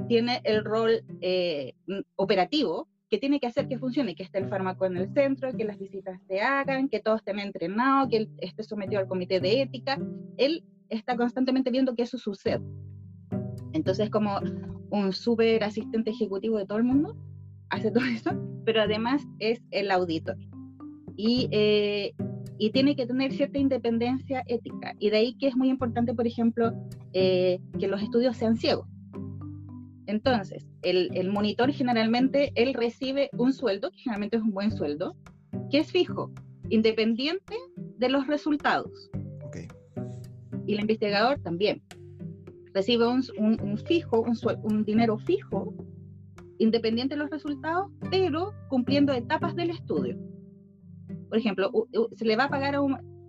[0.08, 1.74] tiene el rol eh,
[2.15, 5.65] operativo, que tiene que hacer que funcione, que esté el fármaco en el centro, que
[5.65, 9.62] las visitas se hagan, que todo estén entrenado, que él esté sometido al comité de
[9.62, 10.00] ética.
[10.38, 12.62] Él está constantemente viendo que eso sucede.
[13.74, 14.39] Entonces, como
[14.89, 17.17] un súper asistente ejecutivo de todo el mundo,
[17.69, 18.32] hace todo eso,
[18.65, 20.38] pero además es el auditor.
[21.15, 22.13] Y, eh,
[22.58, 24.93] y tiene que tener cierta independencia ética.
[25.00, 26.74] Y de ahí que es muy importante, por ejemplo,
[27.13, 28.88] eh, que los estudios sean ciegos.
[30.08, 35.15] Entonces, el, el, monitor generalmente, él recibe un sueldo, que generalmente es un buen sueldo,
[35.69, 36.32] que es fijo,
[36.69, 37.56] independiente
[37.97, 39.10] de los resultados.
[39.47, 39.67] Okay.
[40.67, 41.82] Y el investigador también
[42.74, 45.74] recibe un, un, fijo, un, un dinero fijo,
[46.58, 50.17] independiente de los resultados, pero cumpliendo etapas del estudio.
[51.31, 51.71] Por ejemplo,
[52.11, 52.81] se le va a pagar a,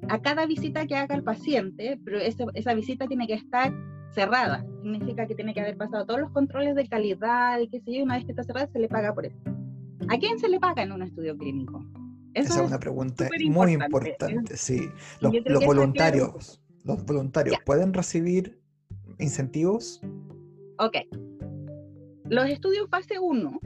[0.08, 3.72] a cada visita que haga el paciente, pero esa, esa visita tiene que estar
[4.10, 4.66] cerrada.
[4.82, 8.16] Significa que tiene que haber pasado todos los controles de calidad y que si una
[8.16, 9.38] vez que está cerrada se le paga por eso.
[10.08, 11.86] ¿A quién se le paga en un estudio clínico?
[12.34, 14.88] Esa es una pregunta muy importante, sí.
[15.20, 18.58] Los, voluntarios, los voluntarios pueden recibir
[19.20, 20.02] incentivos.
[20.80, 20.96] Ok.
[22.24, 23.60] Los estudios fase 1,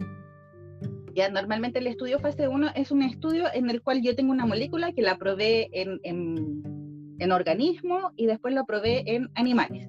[1.17, 4.45] ya normalmente el estudio fase 1 es un estudio en el cual yo tengo una
[4.47, 9.89] molécula que la probé en, en, en organismo y después la probé en animales.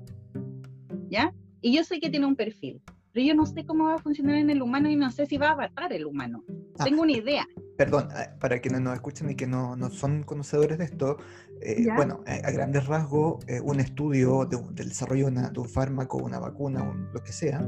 [1.10, 1.34] ¿ya?
[1.62, 4.36] Y yo sé que tiene un perfil, pero yo no sé cómo va a funcionar
[4.36, 6.44] en el humano y no sé si va a matar el humano.
[6.80, 7.46] Ah, Tengo una idea.
[7.78, 11.18] Perdón, eh, para quienes nos escuchan y que no, no son conocedores de esto,
[11.62, 16.84] eh, bueno, a, grandes rasgos, eh, un estudio del desarrollo de, un fármaco, una vacuna,
[17.13, 17.66] lo que sea,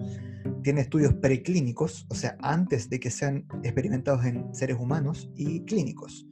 [0.63, 6.28] tiene estudios preclínicos, o sea, antes de que sean experimentados en seres humanos, y clínicos.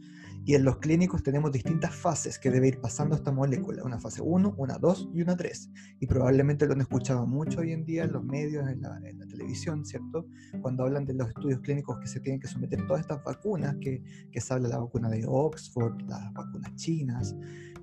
[0.48, 4.22] Y en los clínicos tenemos distintas fases que debe ir pasando esta molécula, una fase
[4.22, 5.72] 1, una 2 y una 3.
[6.00, 9.84] Y probablemente lo han escuchado mucho hoy en día en los medios, en la, televisión,
[9.84, 10.26] ¿cierto?
[10.62, 14.02] Cuando hablan de los estudios clínicos que se tienen que someter todas estas vacunas, que,
[14.32, 17.36] que se habla de la vacuna de Oxford, las vacunas chinas,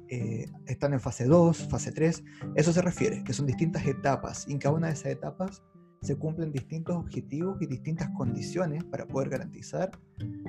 [0.09, 2.25] eh, están en fase 2, fase 3.
[2.55, 5.63] Eso se refiere, que son distintas etapas y en cada una de esas etapas
[6.05, 9.91] se cumplen distintos objetivos y distintas condiciones para poder garantizar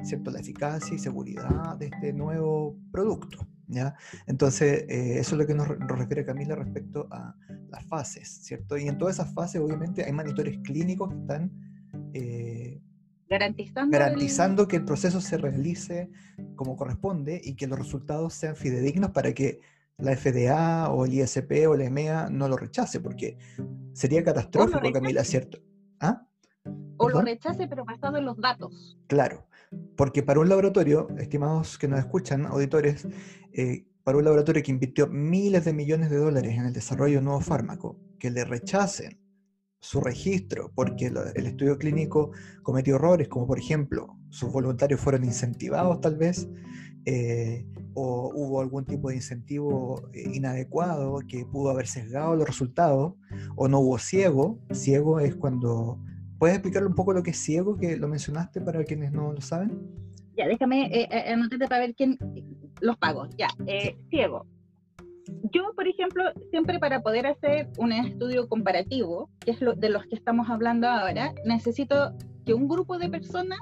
[0.04, 0.30] ¿cierto?
[0.30, 3.48] la eficacia y seguridad de este nuevo producto.
[3.68, 3.96] ¿ya?
[4.28, 7.36] Entonces, eh, eso es lo que nos, refiere Camila respecto a
[7.70, 8.78] las fases, ¿cierto?
[8.78, 11.52] Y en todas esas fases, obviamente, hay monitores clínicos que están
[12.14, 12.82] eh,
[13.30, 16.10] garantizando, garantizando que el proceso se realice
[16.56, 19.62] como corresponde y que los resultados sean fidedignos para que
[19.98, 23.38] la FDA o el ISP o la EMEA no lo rechace, porque
[23.94, 25.60] sería catastrófico, Camila, ¿cierto?
[26.00, 26.22] ¿Ah?
[26.98, 28.98] O lo rechace, pero basado en los datos.
[29.08, 29.48] Claro,
[29.96, 33.08] porque para un laboratorio, estimados que nos escuchan, auditores,
[33.54, 37.20] eh, para un laboratorio que invirtió miles de millones de dólares en el desarrollo de
[37.20, 39.20] un nuevo fármaco, que le rechacen
[39.80, 42.32] su registro porque el estudio clínico
[42.64, 46.48] cometió errores, como por ejemplo, sus voluntarios fueron incentivados tal vez,
[47.06, 53.14] eh, o hubo algún tipo de incentivo eh, inadecuado que pudo haber sesgado los resultados,
[53.56, 54.60] o no hubo ciego.
[54.72, 56.00] Ciego es cuando...
[56.38, 59.40] ¿Puedes explicarle un poco lo que es ciego, que lo mencionaste para quienes no lo
[59.40, 59.82] saben?
[60.36, 62.18] Ya, déjame eh, anotarte para ver quién
[62.82, 63.30] los pagos.
[63.38, 63.48] Ya,
[64.10, 64.46] ciego.
[65.54, 70.06] Yo, por ejemplo, siempre para poder hacer un estudio comparativo, que es lo, de los
[70.06, 72.14] que estamos hablando ahora, necesito
[72.46, 73.60] que un grupo de personas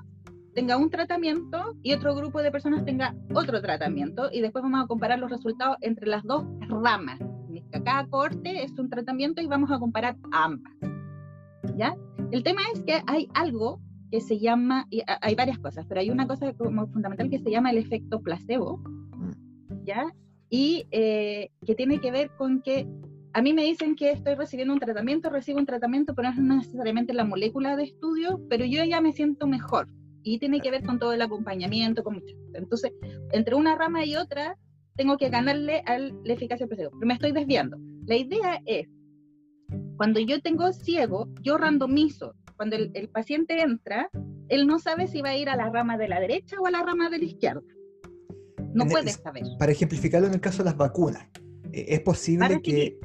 [0.53, 4.87] tenga un tratamiento y otro grupo de personas tenga otro tratamiento y después vamos a
[4.87, 7.19] comparar los resultados entre las dos ramas.
[7.83, 10.73] Cada corte es un tratamiento y vamos a comparar ambas.
[11.75, 11.95] ¿Ya?
[12.31, 13.79] El tema es que hay algo
[14.11, 17.49] que se llama, y hay varias cosas, pero hay una cosa como fundamental que se
[17.49, 18.79] llama el efecto placebo,
[19.85, 20.13] ¿ya?
[20.51, 22.87] Y eh, que tiene que ver con que
[23.33, 26.65] a mí me dicen que estoy recibiendo un tratamiento, recibo un tratamiento, pero no es
[26.65, 29.87] necesariamente la molécula de estudio, pero yo ya me siento mejor
[30.23, 32.03] y tiene que ver con todo el acompañamiento.
[32.03, 32.91] Con Entonces,
[33.31, 34.57] entre una rama y otra,
[34.95, 36.89] tengo que ganarle a la eficacia del.
[36.91, 37.77] Pero me estoy desviando.
[38.05, 38.87] La idea es,
[39.97, 42.35] cuando yo tengo ciego, yo randomizo.
[42.55, 44.09] Cuando el, paciente entra,
[44.47, 46.71] él no sabe si va a ir a la rama de la derecha o a
[46.71, 47.61] la rama de la izquierda.
[48.73, 49.43] No puede saber.
[49.59, 51.27] Para ejemplificarlo en el caso de las vacunas,
[51.71, 52.99] eh, ¿es posible que,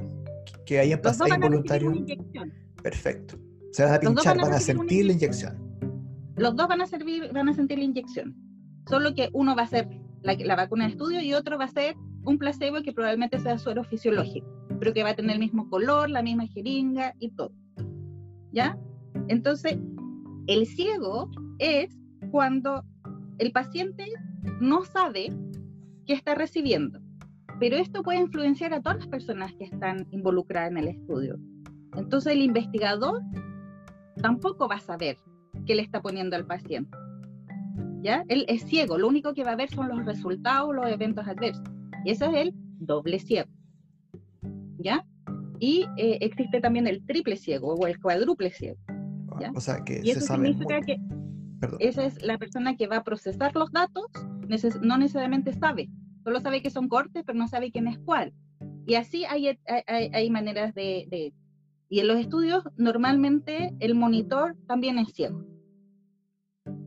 [0.65, 1.93] que haya pasado involuntario?
[2.81, 3.37] Perfecto.
[3.71, 5.68] Se van a pinchar, van a sentir la inyección
[6.39, 8.35] los dos van a servir, van a sentir la inyección.
[8.87, 9.87] Solo que uno va a ser
[10.21, 13.83] la, vacuna de estudio y otro va a ser un placebo que probablemente sea suero
[13.83, 14.47] fisiológico,
[14.79, 17.51] pero que va a tener el mismo color, la misma jeringa y todo.
[18.51, 18.77] ¿Ya?
[19.27, 19.77] Entonces,
[20.47, 21.95] el ciego es
[22.31, 22.83] cuando
[23.37, 24.05] el paciente
[24.59, 25.31] no sabe
[26.05, 26.99] qué está recibiendo.
[27.59, 31.37] Pero esto puede influenciar a todas las personas que están involucradas en el estudio.
[31.95, 33.21] Entonces el investigador
[34.21, 35.17] tampoco va a saber
[35.69, 36.97] qué le está poniendo al paciente.
[38.01, 38.23] ¿Ya?
[38.27, 41.63] Él es ciego, lo único que va a ver son los resultados, los eventos adversos.
[42.03, 43.47] Y eso es el doble ciego.
[44.79, 45.05] ¿Ya?
[45.59, 48.79] Y eh, existe también el triple ciego o el cuádruple ciego.
[49.39, 49.51] ¿ya?
[49.53, 50.97] O sea, que y eso significa que
[51.77, 54.07] esa es la persona que va a procesar los datos,
[54.81, 55.87] no necesariamente sabe,
[56.23, 58.33] solo sabe que son cortes, pero no sabe quién es cuál.
[58.87, 61.31] Y así hay, hay, hay maneras de, de,
[61.89, 65.45] Y en los estudios, normalmente el monitor también es ciego.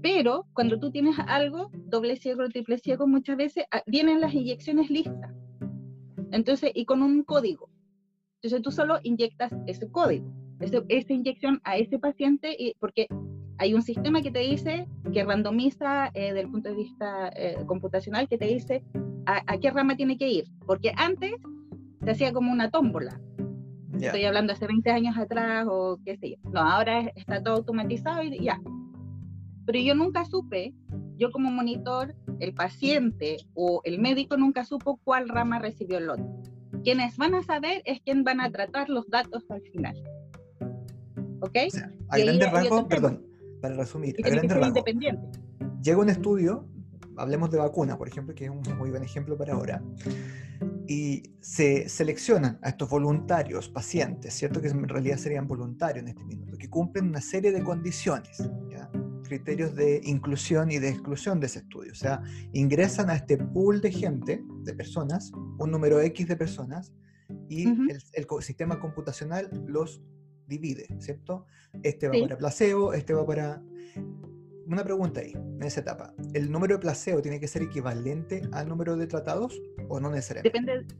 [0.02, 4.90] Pero cuando tú tienes algo, doble ciego triple ciego, muchas veces ah, vienen las inyecciones
[4.90, 5.32] listas.
[6.32, 7.70] Entonces, y con un código.
[8.42, 10.26] Entonces tú solo inyectas ese código,
[10.58, 13.06] esa inyección a ese paciente, y, porque
[13.58, 17.58] hay un sistema que te dice, que randomiza eh, desde el punto de vista eh,
[17.66, 18.82] computacional, que te dice
[19.26, 20.44] a, qué rama tiene que ir.
[20.66, 21.32] Porque antes
[22.02, 23.20] se hacía como una tómbola.
[24.00, 26.50] Estoy hablando hace 20 años atrás o qué sé yo.
[26.50, 28.60] No, ahora está todo automatizado y ya.
[29.72, 30.74] Pero yo nunca supe,
[31.16, 36.24] yo como monitor, el paciente o el médico nunca supo cuál rama recibió el lote.
[36.84, 39.96] Quienes van a saber es quién van a tratar los datos al final.
[41.40, 41.56] ¿Ok?
[41.68, 43.26] O sea, a grandes rasgos, perdón,
[43.62, 44.84] para resumir, a grandes rasgos,
[45.82, 46.68] llega un estudio,
[47.16, 49.82] hablemos de vacuna, por ejemplo, que es un muy buen ejemplo para ahora,
[50.86, 54.60] y se seleccionan a estos voluntarios, pacientes, ¿cierto?
[54.60, 58.50] Que en realidad serían voluntarios en este minuto, que cumplen una serie de condiciones,
[59.22, 61.92] criterios de inclusión y de exclusión de ese estudio.
[61.92, 66.92] O sea, ingresan a este pool de gente, de personas, un número X de personas,
[67.48, 70.02] y el, sistema computacional los
[70.46, 71.46] divide, ¿cierto?
[71.82, 73.62] Este va para placebo, este va para...
[74.66, 76.14] Una pregunta ahí, en esa etapa.
[76.34, 80.58] ¿El número de placebo tiene que ser equivalente al número de tratados o no necesariamente?
[80.58, 80.94] Depende,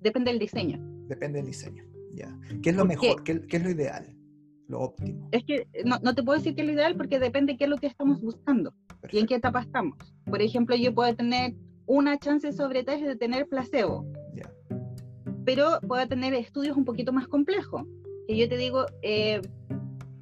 [0.00, 0.78] depende del diseño.
[1.08, 2.38] Depende del diseño, ya.
[2.62, 3.24] ¿Qué es lo mejor?
[3.24, 4.15] ¿Qué, ¿Qué, es lo ideal?
[4.68, 5.28] Lo óptimo.
[5.32, 7.64] Es que no, no, te puedo decir que es lo ideal porque depende de qué
[7.64, 8.74] es lo que estamos buscando
[9.10, 9.96] y en qué etapa estamos.
[10.24, 11.54] Por ejemplo, yo puedo tener
[11.86, 14.04] una chance sobre tres de tener placebo.
[14.34, 14.50] Ya.
[15.44, 17.84] Pero puedo tener estudios un poquito más complejos
[18.26, 19.40] que yo te digo, eh,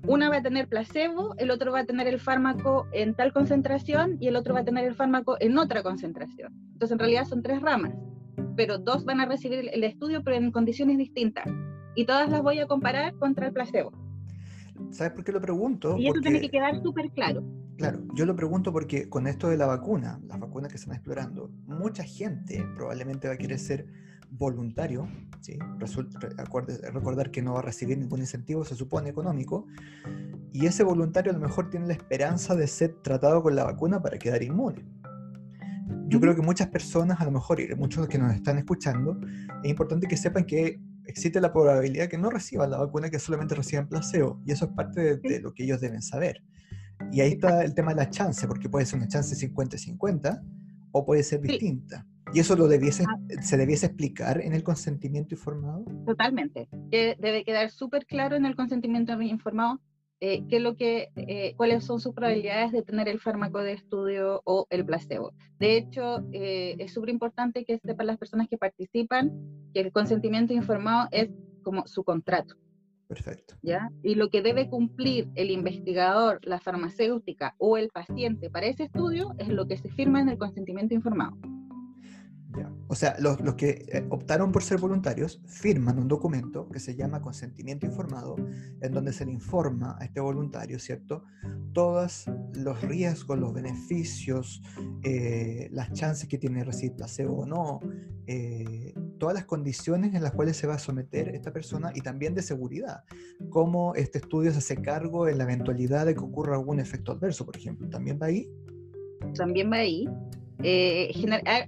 [0.07, 4.19] una va a tener placebo, el otro va a tener el fármaco en tal concentración
[4.21, 6.53] y el otro va a tener el fármaco en otra concentración.
[6.73, 7.95] Entonces, en realidad son tres ramas,
[8.57, 11.47] pero dos van a recibir el estudio, pero en condiciones distintas.
[11.95, 13.93] Y todas las voy a comparar contra el placebo.
[14.91, 15.97] ¿Sabes por qué lo pregunto?
[15.99, 17.43] Y eso tiene que quedar súper claro.
[17.77, 20.97] Claro, yo lo pregunto porque con esto de la vacuna, las vacunas que se están
[20.97, 23.87] explorando, mucha gente probablemente va a querer ser
[24.31, 25.09] voluntario,
[25.41, 25.59] ¿sí?
[26.93, 29.67] recordar que no va a recibir ningún incentivo, se supone, económico,
[30.53, 34.03] y ese voluntario a lo mejor tiene la esperanza de ser tratado con la vacuna
[34.03, 34.85] para quedar inmune.
[36.07, 39.19] Yo creo que muchas personas, a lo mejor, y muchos que nos están escuchando,
[39.63, 43.55] es importante que sepan que existe la probabilidad que no reciban la vacuna, que solamente
[43.55, 46.43] reciban placebo, y eso es parte de, lo que ellos deben saber.
[47.13, 50.43] Y ahí está el tema de la chance, porque puede ser una chance 50-50
[50.93, 52.07] o puede ser distinta.
[52.33, 53.43] ¿Y eso lo debiese, ah.
[53.43, 55.85] se debiese explicar en el consentimiento informado?
[56.07, 56.69] Totalmente.
[56.91, 59.81] Que debe quedar súper claro en el consentimiento informado
[60.21, 64.41] eh, qué lo que, eh, cuáles son sus probabilidades de tener el fármaco de estudio
[64.45, 65.33] o el placebo.
[65.59, 69.33] De hecho, eh, es súper importante que sepan las personas que participan
[69.73, 71.31] que el consentimiento informado es
[71.63, 72.55] como su contrato.
[73.09, 73.55] Perfecto.
[73.63, 73.91] ¿Ya?
[74.03, 79.35] Y lo que debe cumplir el investigador, la farmacéutica o el paciente para ese estudio
[79.39, 81.37] es lo que se firma en el consentimiento informado.
[82.87, 87.21] O sea, los, que eh, optaron por ser voluntarios firman un documento que se llama
[87.21, 88.37] consentimiento informado,
[88.81, 91.25] en donde se le informa a este voluntario, ¿cierto?
[91.73, 94.63] Todos los riesgos, los beneficios,
[95.03, 97.81] eh, las chances que tiene de recibir placebo o no,
[98.27, 102.35] eh, todas las condiciones en las cuales se va a someter esta persona y también
[102.35, 103.05] de seguridad.
[103.51, 107.45] Cómo este estudio se hace cargo en la eventualidad de que ocurra algún efecto adverso,
[107.45, 107.89] por ejemplo.
[107.89, 108.49] ¿También va ahí?
[109.35, 110.07] También va ahí.
[110.63, 111.13] Eh,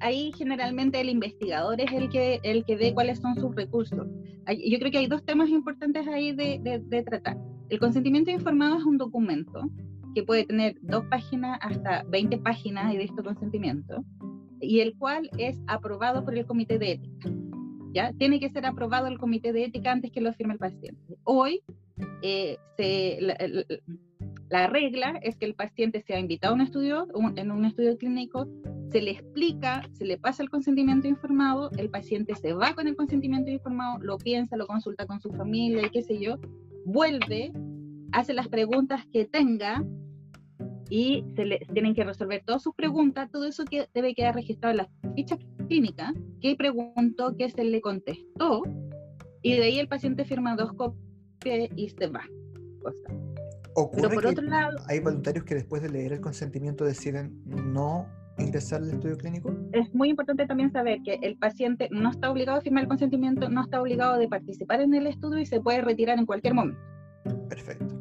[0.00, 4.06] ahí generalmente el investigador es el que, el que ve cuáles son sus recursos.
[4.46, 7.36] Yo creo que hay dos temas importantes ahí de, de, tratar.
[7.68, 9.68] El consentimiento informado es un documento
[10.14, 14.04] que puede tener dos páginas hasta 20 páginas de este consentimiento
[14.60, 17.30] y el cual es aprobado por el comité de ética.
[17.92, 18.12] ¿ya?
[18.12, 21.18] Tiene que ser aprobado el comité de ética antes que lo firme el paciente.
[21.24, 21.60] Hoy
[22.22, 23.36] eh, se, la
[24.50, 28.46] regla es que el paciente sea invitado a un estudio, en un estudio clínico,
[28.90, 32.96] se le explica, se le pasa el consentimiento informado, el paciente se va con el
[32.96, 36.36] consentimiento informado, lo piensa, lo consulta con su familia y qué sé yo,
[36.84, 37.52] vuelve,
[38.12, 39.84] hace las preguntas que tenga
[40.88, 44.70] y se le tienen que resolver todas sus preguntas, todo eso que debe quedar registrado
[44.70, 48.62] en las fichas clínica, qué preguntó, qué se le contestó,
[49.42, 52.22] y de ahí el paciente firma dos copias y se va.
[53.78, 58.08] Ocurre por otro lado, hay voluntarios que después de leer el consentimiento deciden no
[58.38, 59.54] ingresar al estudio clínico?
[59.72, 63.50] Es muy importante también saber que el paciente no está obligado a firmar el consentimiento,
[63.50, 66.80] no está obligado de participar en el estudio y se puede retirar en cualquier momento.
[67.50, 67.94] Perfecto.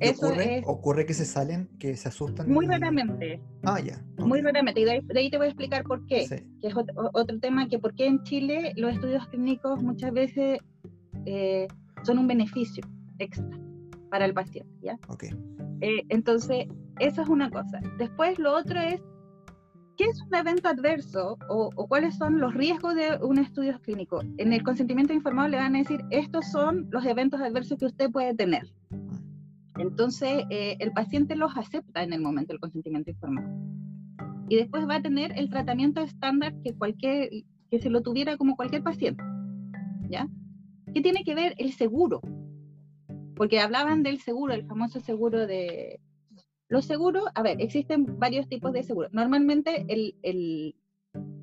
[0.00, 0.64] Eso ocurre, es...
[0.66, 2.50] ocurre que se salen, que se asustan.
[2.50, 3.40] Muy raramente.
[3.62, 4.04] Ah, ya.
[4.18, 4.80] Muy raramente.
[4.80, 6.26] Y de ahí, te voy a explicar por qué.
[6.60, 10.58] Que es otro, tema que por qué en Chile los estudios clínicos muchas veces
[11.24, 11.68] eh,
[12.02, 12.84] son un beneficio
[13.18, 13.56] extra
[14.14, 14.72] para el paciente.
[14.80, 14.96] ¿ya?
[15.08, 15.24] Ok.
[15.80, 16.68] Eh, entonces,
[17.00, 17.80] eso es una cosa.
[17.98, 19.02] Después, lo otro es
[19.96, 24.22] ¿Qué es un evento adverso o, cuáles son los riesgos de un estudio clínico?
[24.38, 28.10] En el consentimiento informado le van a decir, estos son los eventos adversos que usted
[28.10, 28.72] puede tener.
[29.78, 33.48] Entonces, eh, el paciente los acepta en el momento del consentimiento informado.
[34.48, 37.30] Y después va a tener el tratamiento estándar que, cualquier,
[37.70, 39.22] que se lo tuviera como cualquier paciente.
[40.08, 40.28] ¿Ya?
[40.92, 42.20] ¿Qué tiene que ver el seguro?
[43.34, 46.00] Porque hablaban del seguro, el famoso seguro de,
[46.68, 49.12] los seguros, a ver, existen varios tipos de seguros.
[49.12, 50.74] Normalmente el, el,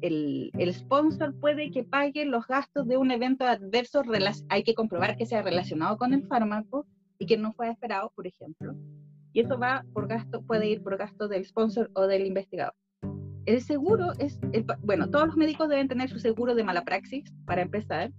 [0.01, 4.03] el, sponsor puede que pague los gastos de un evento adverso,
[4.49, 6.85] hay que comprobar que sea relacionado con el fármaco
[7.19, 8.75] y que no fue esperado, por ejemplo.
[9.31, 12.73] Y eso va por gasto, puede ir por gasto del sponsor o del investigador.
[13.45, 14.39] El seguro es,
[14.81, 18.11] bueno, todos los médicos deben tener su seguro de mala praxis, para empezar.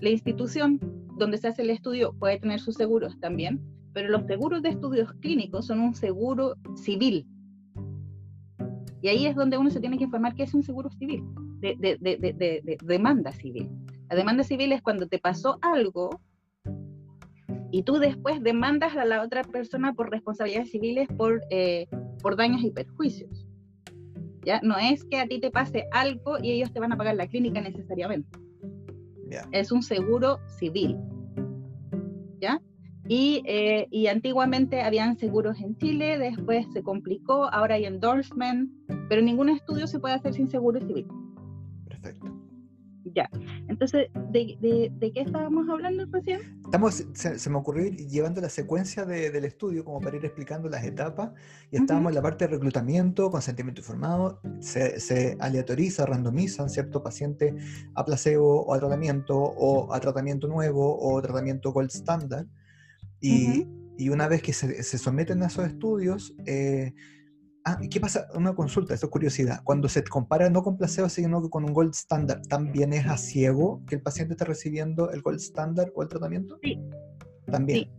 [0.00, 0.78] La institución
[1.20, 3.60] donde se hace el estudio puede tener sus seguros también
[3.92, 7.26] pero los seguros de estudios clínicos son un seguro civil.
[9.02, 11.24] Y ahí es donde uno se tiene que informar que es un seguro civil,
[11.60, 13.70] de, de, de, demanda civil.
[14.08, 16.20] La demanda civil es cuando te pasó algo
[17.72, 21.86] y tú después demandas a la otra persona por responsabilidades civiles por, eh,
[22.20, 23.46] por daños y perjuicios.
[24.44, 24.60] ¿Ya?
[24.62, 27.26] No es que a ti te pase algo y ellos te van a pagar la
[27.26, 28.38] clínica necesariamente.
[29.52, 30.96] Es un seguro civil.
[32.40, 32.60] ¿Ya?
[33.12, 38.70] Eh, y, antiguamente habían seguros en Chile, después se complicó, ahora hay endorsement,
[39.08, 41.08] pero ningún estudio se puede hacer sin seguro civil.
[43.14, 43.28] Ya.
[43.68, 46.40] Entonces, ¿de, de, qué estábamos hablando recién?
[46.64, 50.84] Estamos, se, me ocurrió ir llevando la secuencia del estudio como para ir explicando las
[50.84, 51.30] etapas
[51.70, 57.54] y estábamos en la parte de reclutamiento, consentimiento informado, se, se aleatoriza, randomiza cierto paciente
[57.94, 62.46] a placebo o a tratamiento o a tratamiento nuevo o tratamiento gold standard
[63.20, 63.66] y,
[63.98, 66.94] y una vez que se, se, someten a esos estudios, eh,
[67.64, 68.28] ah, ¿qué pasa?
[68.34, 69.60] Una consulta, esto es curiosidad.
[69.64, 73.82] Cuando se compara no con placebo, sino con un gold standard, ¿también es a ciego
[73.86, 76.58] que el paciente está recibiendo el gold standard o el tratamiento?
[76.62, 76.78] Sí.
[77.46, 77.78] También.
[77.80, 77.90] Sí.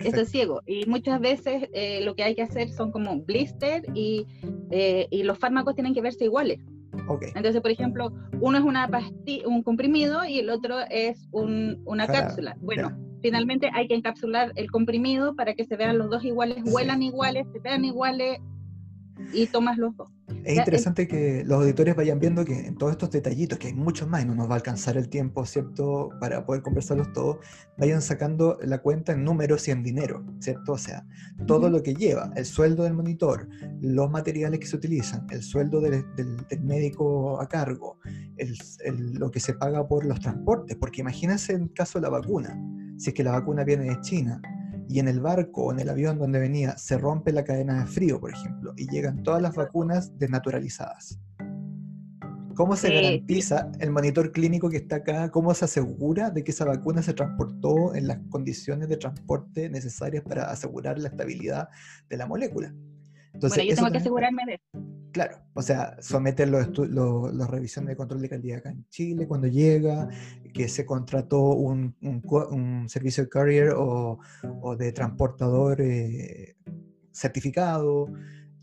[0.00, 0.62] Eso es ciego.
[0.66, 4.26] Y muchas veces eh, lo que hay que hacer son como blister y,
[4.70, 6.60] eh, y los fármacos tienen que verse iguales.
[7.08, 7.30] Okay.
[7.34, 12.06] Entonces, por ejemplo, uno es una pastilla, un comprimido y el otro es un, una
[12.06, 12.56] cápsula.
[12.60, 17.02] Bueno, finalmente hay que encapsular el comprimido para que se vean los dos iguales, huelan
[17.02, 18.38] iguales, se vean iguales
[19.32, 20.10] y tomas los dos.
[20.44, 24.08] Es interesante que los auditores vayan viendo que en todos estos detallitos, que hay muchos
[24.08, 27.38] más y no nos va a alcanzar el tiempo, ¿cierto?, para poder conversarlos todos,
[27.76, 30.72] vayan sacando la cuenta en números y en dinero, ¿cierto?
[30.72, 31.04] O sea,
[31.46, 33.48] todo lo que lleva, el sueldo del monitor,
[33.80, 36.04] los materiales que se utilizan, el sueldo del,
[36.62, 37.98] médico a cargo,
[38.92, 42.56] lo que se paga por los transportes, porque imagínense el caso de la vacuna
[43.00, 44.40] si es que la vacuna viene de China
[44.90, 47.86] y en el barco o en el avión donde venía se rompe la cadena de
[47.86, 51.20] frío, por ejemplo, y llegan todas las vacunas desnaturalizadas.
[52.56, 55.30] ¿Cómo se garantiza el monitor clínico que está acá?
[55.30, 60.24] ¿Cómo se asegura de que esa vacuna se transportó en las condiciones de transporte necesarias
[60.24, 61.68] para asegurar la estabilidad
[62.08, 62.74] de la molécula?
[63.32, 64.90] Entonces, bueno, yo tengo que asegurarme de eso.
[65.12, 69.48] Claro, o sea, someter los, los, revisiones de control de calidad acá en Chile cuando
[69.48, 70.08] llega,
[70.54, 74.20] que se contrató un, un, servicio de carrier o,
[74.62, 76.54] o de transportador eh,
[77.10, 78.06] certificado.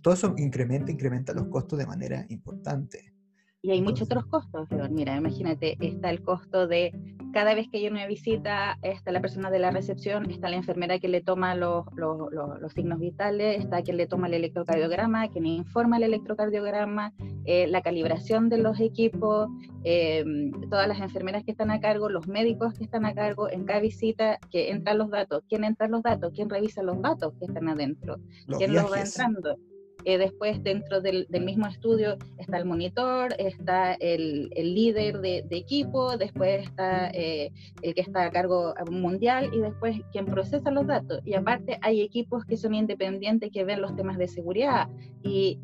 [0.01, 3.13] Todo eso incrementa, incrementa los costos de manera importante.
[3.61, 6.93] Y hay muchos otros costos, Mira, imagínate, está el costo de
[7.33, 10.99] cada vez que hay una visita, está la persona de la recepción, está la enfermera
[10.99, 15.45] que le toma los, los, los, signos vitales, está quien le toma el electrocardiograma, quien
[15.45, 17.13] informa el electrocardiograma,
[17.45, 19.49] eh, la calibración de los equipos,
[19.83, 23.65] em, todas las enfermeras que están a cargo, los médicos que están a cargo en
[23.65, 27.45] cada visita, que entran los datos, quién entra los datos, quién revisa los datos que
[27.45, 28.17] están adentro,
[28.57, 29.57] quién los va entrando.
[30.05, 36.63] Eh, después, dentro del, mismo estudio, está el monitor, está el, líder de, equipo, después
[36.63, 41.21] está eh, el que está a cargo mundial y después quien procesa los datos.
[41.25, 44.87] Y aparte, hay equipos que son independientes que ven los temas de seguridad.
[45.23, 45.59] Y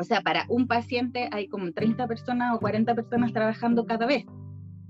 [0.00, 4.24] O sea, para un paciente hay como 30 personas o 40 personas trabajando cada vez,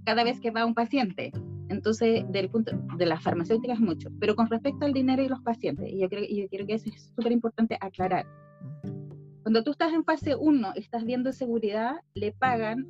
[0.05, 1.32] cada vez que va un paciente.
[1.75, 4.11] Entonces, del punto de las farmacéuticas mucho.
[4.20, 6.89] Pero con respecto al dinero y los pacientes, y yo creo, yo creo que eso
[6.89, 8.27] es súper importante aclarar.
[9.43, 12.87] Cuando tú estás en fase 1 y estás viendo seguridad, le pagan,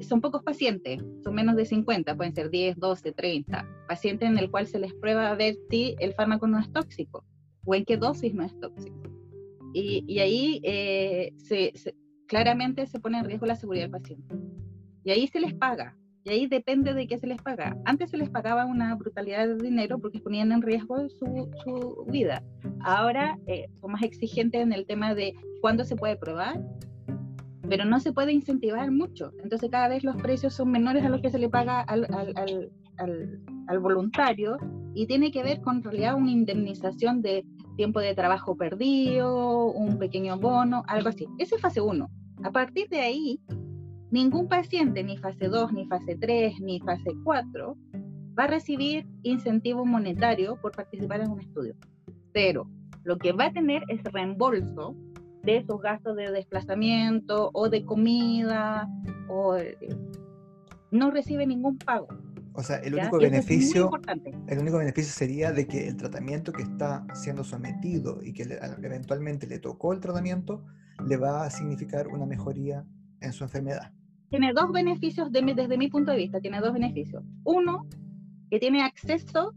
[0.00, 4.50] son pocos pacientes, son menos de 50, pueden ser 10, 12, 30, pacientes en el
[4.50, 7.24] cual se les prueba a ver si el fármaco no es tóxico
[7.64, 9.00] o en qué dosis no es tóxico.
[9.72, 11.72] Y, y ahí eh, se,
[12.26, 14.34] claramente se pone en riesgo la seguridad del paciente.
[15.04, 17.76] Y ahí se les paga, y ahí depende de qué se les paga.
[17.84, 22.42] Antes se les pagaba una brutalidad de dinero porque ponían en riesgo su, su vida.
[22.80, 26.62] Ahora eh, son más exigentes en el tema de cuándo se puede probar,
[27.68, 29.32] pero no se puede incentivar mucho.
[29.42, 32.72] Entonces cada vez los precios son menores a los que se le paga al, al,
[32.96, 34.56] al, al voluntario
[34.94, 37.44] y tiene que ver con en realidad una indemnización de
[37.76, 41.26] tiempo de trabajo perdido, un pequeño bono, algo así.
[41.38, 42.08] Esa es fase 1.
[42.44, 43.40] A partir de ahí,
[44.14, 47.76] ningún paciente, ni fase 2, ni fase 3, ni fase 4,
[48.38, 51.74] va a recibir incentivo monetario por participar en un estudio.
[52.32, 52.70] Cero.
[53.02, 54.94] Lo que va a tener es reembolso
[55.42, 58.88] de esos gastos de desplazamiento o de comida,
[59.28, 59.76] o eh,
[60.92, 62.06] no recibe ningún pago.
[62.52, 63.90] O sea, el único beneficio,
[64.46, 68.44] el único beneficio sería de que el tratamiento que está siendo sometido y que
[68.80, 70.64] eventualmente le tocó el tratamiento
[71.04, 72.84] le va a significar una mejoría
[73.20, 73.92] en su enfermedad
[74.34, 77.22] tiene dos beneficios desde mi punto de vista, tiene dos beneficios.
[77.44, 77.86] Uno,
[78.50, 79.54] que tiene acceso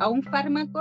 [0.00, 0.80] a un fármaco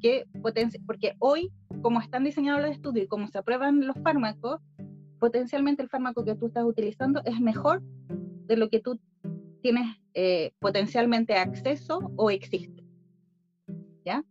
[0.00, 1.52] que potencia, porque hoy,
[1.82, 4.60] como están diseñados los estudios y como se aprueban los fármacos,
[5.20, 7.80] potencialmente el fármaco que tú estás utilizando es mejor
[8.48, 8.98] de lo que tú
[9.62, 12.82] tienes eh, potencialmente acceso o existe.
[14.04, 14.24] ¿Ya?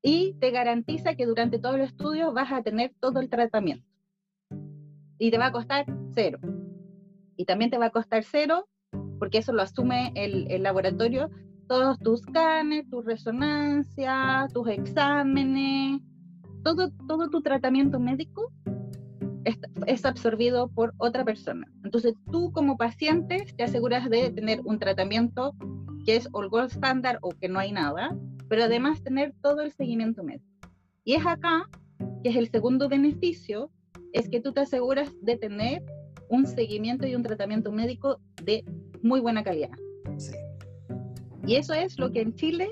[0.00, 3.84] Y te garantiza que durante todo el estudio vas a tener todo el tratamiento.
[5.18, 6.38] Y te va a costar cero
[7.38, 8.68] y también te va a costar cero,
[9.18, 11.30] porque eso lo asume el, el laboratorio,
[11.68, 16.02] todos tus canes, tu resonancia, tus exámenes,
[16.62, 18.52] todo, todo tu tratamiento médico
[19.86, 21.66] es, absorbido por otra persona.
[21.84, 25.54] Entonces tú como paciente te aseguras de tener un tratamiento
[26.04, 28.16] que es all gold standard o que no hay nada,
[28.48, 30.44] pero además tener todo el seguimiento médico.
[31.04, 31.68] Y es acá
[32.22, 33.70] que es el segundo beneficio,
[34.12, 35.82] es que tú te aseguras de tener
[36.28, 38.64] un seguimiento y un tratamiento médico de
[39.02, 39.70] muy buena calidad.
[41.46, 42.70] Y eso es lo que en Chile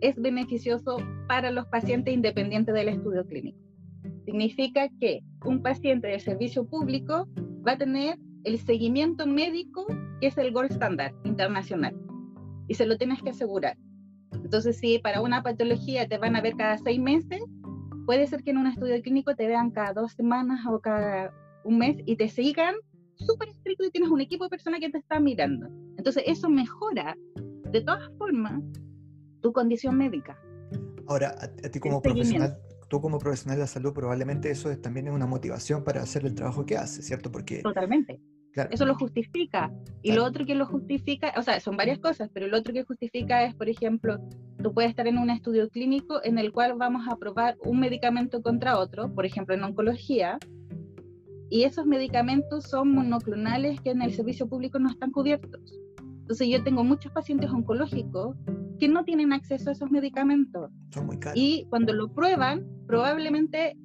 [0.00, 0.98] es beneficioso
[1.28, 3.58] para los pacientes independientes del estudio clínico.
[4.24, 7.28] Significa que un paciente del servicio público
[7.66, 9.86] va a tener el seguimiento médico
[10.20, 11.96] que es el gold standard internacional
[12.68, 13.76] y se lo tienes que asegurar.
[14.32, 17.42] Entonces, si para una patología te van a ver cada seis meses,
[18.04, 21.32] puede ser que en un estudio clínico te vean cada dos semanas o cada
[21.66, 22.74] un mes y te sigan
[23.16, 25.68] súper estricto y tienes un equipo de personas que te están mirando.
[25.96, 27.16] Entonces eso mejora
[27.70, 28.62] de todas formas
[29.40, 30.38] tu condición médica.
[31.06, 32.58] Ahora, a, ti como profesional,
[32.88, 36.24] tú como profesional de la salud probablemente eso es, también es una motivación para hacer
[36.24, 37.30] el trabajo que haces, ¿cierto?
[37.30, 38.20] Porque totalmente.
[38.70, 39.70] Eso lo justifica.
[40.02, 42.84] Y lo otro que lo justifica, o sea, son varias cosas, pero lo otro que
[42.84, 44.18] justifica es, por ejemplo,
[44.62, 48.42] tú puedes estar en un estudio clínico en el cual vamos a probar un medicamento
[48.42, 50.38] contra otro, por ejemplo, en oncología,
[51.50, 55.78] y esos medicamentos son monoclonales que en el servicio público no están cubiertos.
[55.98, 58.36] Entonces yo tengo muchos pacientes oncológicos
[58.80, 60.70] que no tienen acceso a esos medicamentos.
[60.90, 61.38] Son muy caros.
[61.38, 63.76] Y cuando lo prueban, probablemente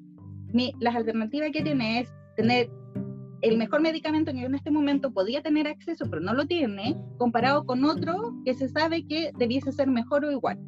[0.52, 2.70] mi, las alternativas que tiene es tener
[3.42, 7.66] el mejor medicamento que en este momento podía tener acceso, pero no lo tiene, comparado
[7.66, 10.60] con otro que se sabe que debiese ser mejor o igual.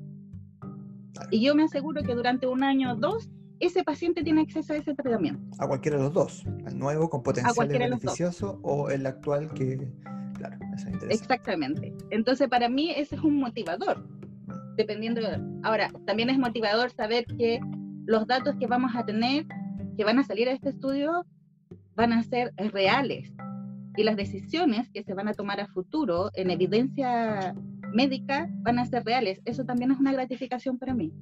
[1.32, 3.30] Y yo me aseguro que durante un año o dos
[3.66, 5.42] ese paciente tiene acceso a ese tratamiento.
[5.60, 9.88] A cualquiera de los dos, al nuevo con potencial beneficioso o el actual que,
[10.36, 11.22] claro, eso interesa.
[11.22, 11.94] Exactamente.
[12.10, 14.76] Entonces, para mí ese es un motivador, mm.
[14.76, 15.22] dependiendo.
[15.64, 17.60] Ahora, también es motivador saber que
[18.06, 19.46] los datos que vamos a tener,
[19.98, 21.26] que van a salir a este estudio,
[21.96, 23.32] van a ser reales
[23.96, 27.56] y las decisiones que se van a tomar a futuro en evidencia
[27.94, 29.40] médica van a ser reales.
[29.46, 31.14] Eso también es una gratificación para mí.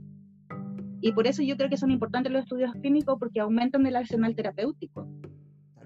[1.02, 4.36] Y por eso yo creo que son importantes los estudios clínicos porque aumentan el arsenal
[4.36, 5.08] terapéutico.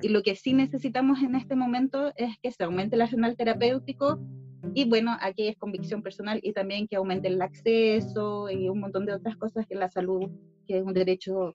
[0.02, 4.20] Y lo que sí necesitamos en este momento es que se aumente el arsenal terapéutico
[4.74, 9.06] y bueno, aquí es convicción personal y también que aumente el acceso y un montón
[9.06, 10.30] de otras cosas que la salud,
[10.68, 11.54] que es un derecho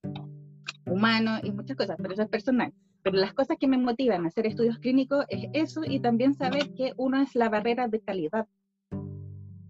[0.86, 2.72] humano y muchas cosas, pero eso es personal.
[3.02, 6.72] Pero las cosas que me motivan a hacer estudios clínicos es eso y también saber
[6.74, 8.46] que uno es la barrera de calidad.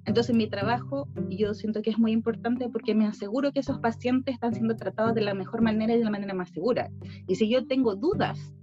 [0.06, 4.34] Entonces mi trabajo yo siento que es muy importante porque me aseguro que esos pacientes
[4.34, 6.90] están siendo tratados de la mejor manera y de la manera más segura.
[7.26, 8.54] Y si yo tengo dudas,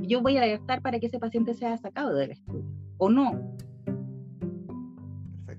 [0.00, 2.64] yo voy a alertar para que ese paciente sea sacado del estudio
[2.98, 3.52] o no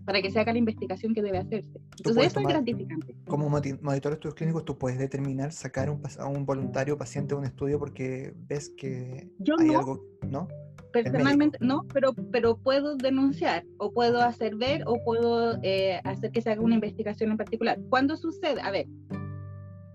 [0.05, 1.79] para que se haga la investigación que debe hacerse.
[1.97, 3.15] Entonces eso es gratificante.
[3.27, 7.39] Como monitor de estudios clínicos, tú puedes determinar sacar un, a un voluntario paciente de
[7.39, 9.29] un estudio porque ves que
[9.59, 10.47] hay algo, ¿no?
[10.93, 16.41] Personalmente no, pero, pero puedo denunciar o puedo hacer ver o puedo eh, hacer que
[16.41, 17.77] se haga una investigación en particular.
[17.89, 18.61] ¿Cuándo sucede?
[18.61, 18.85] A ver,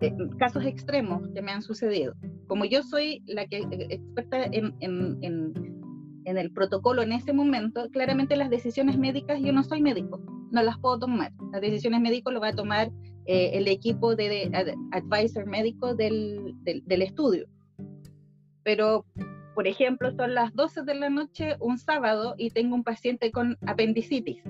[0.01, 2.15] eh, casos extremos que me han sucedido.
[2.47, 5.79] Como yo soy la que eh, experta en, en, en
[6.29, 10.21] en el protocolo en ese momento, claramente las decisiones médicas, yo no soy médico,
[10.51, 11.33] no las puedo tomar.
[11.53, 12.91] Las decisiones médicas lo va a tomar
[13.25, 14.51] eh, el equipo de,
[14.93, 17.47] advisor médico del, del, estudio.
[18.63, 19.07] Pero,
[19.59, 23.59] por ejemplo, son las 12 de la noche un sábado y tengo un paciente con
[23.67, 24.41] apendicitis.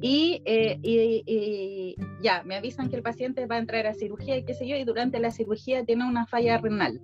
[0.00, 4.54] Eh, y, ya, me avisan que el paciente va a entrar a cirugía y qué
[4.54, 7.00] sé yo, y durante la cirugía tiene una falla renal.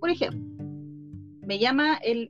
[0.00, 0.40] Por ejemplo
[1.46, 2.26] me llama el,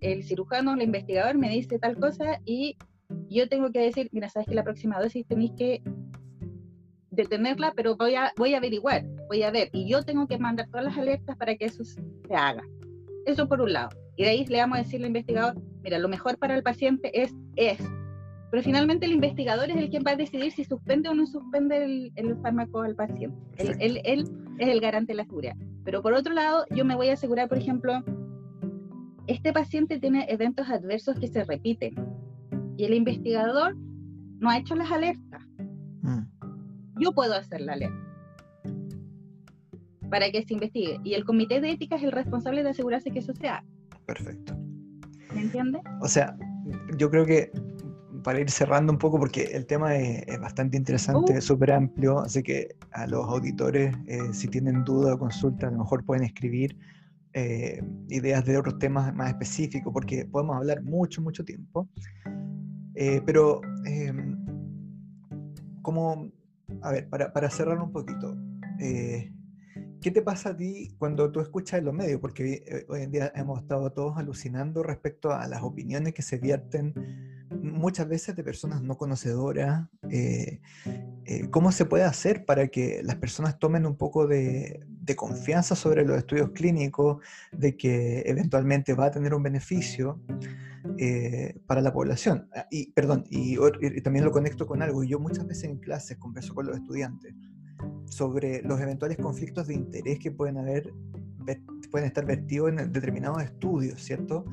[0.00, 2.76] el, cirujano, el investigador, me dice tal cosa y
[3.30, 5.82] yo tengo que decir, mira, sabes que la próxima dosis tenéis que
[7.16, 9.70] detenerla, pero voy a, voy a averiguar, voy a ver.
[9.72, 12.00] Y yo tengo que mandar todas las alertas para que eso se
[12.34, 12.62] haga.
[13.26, 13.88] Eso por un lado.
[14.16, 17.10] Y de ahí le vamos a decir al investigador, mira, lo mejor para el paciente
[17.20, 17.78] es es.
[18.50, 21.82] Pero finalmente el investigador es el quien va a decidir si suspende o no suspende
[21.84, 23.36] el, el fármaco al paciente.
[23.56, 25.56] Él, él, él, es el garante de la seguridad.
[25.84, 28.04] Pero por otro lado, yo me voy a asegurar, por ejemplo,
[29.26, 31.94] este paciente tiene eventos adversos que se repiten
[32.76, 33.76] y el investigador
[34.38, 35.25] no ha hecho las alertas.
[36.98, 38.06] Yo puedo hacer la alerta
[40.10, 43.18] para que se investigue y el comité de ética es el responsable de asegurarse que
[43.18, 43.64] eso se haga.
[44.06, 44.56] Perfecto.
[45.34, 45.80] ¿Me entiende?
[46.00, 46.36] O sea,
[46.96, 47.50] yo creo que
[48.22, 51.54] para ir cerrando un poco, porque el tema es, bastante interesante, es uh.
[51.54, 55.78] súper amplio, así que a los auditores, eh, si tienen duda o consulta, a lo
[55.78, 56.76] mejor pueden escribir
[57.34, 61.88] eh, ideas de otros temas más específicos, porque podemos hablar mucho, mucho tiempo.
[62.94, 63.60] Eh, pero,
[65.82, 66.32] como,
[66.82, 68.36] a ver, para, para, cerrar un poquito,
[68.80, 69.32] eh,
[70.00, 72.20] ¿qué te pasa a ti cuando tú escuchas en los medios?
[72.20, 76.94] Porque hoy en día hemos estado todos alucinando respecto a las opiniones que se vierten
[77.50, 79.88] muchas veces de personas no conocedoras.
[81.50, 86.04] ¿Cómo se puede hacer para que las personas tomen un poco de, de confianza sobre
[86.04, 90.20] los estudios clínicos, de que eventualmente va a tener un beneficio
[90.98, 92.48] eh, para la población.
[92.54, 93.56] Ah, y, perdón, y,
[94.02, 97.34] también lo conecto con algo, yo muchas veces en clases converso con los estudiantes
[98.06, 100.92] sobre los eventuales conflictos de interés que pueden haber,
[101.90, 104.44] pueden estar vertidos en determinados estudios, ¿cierto?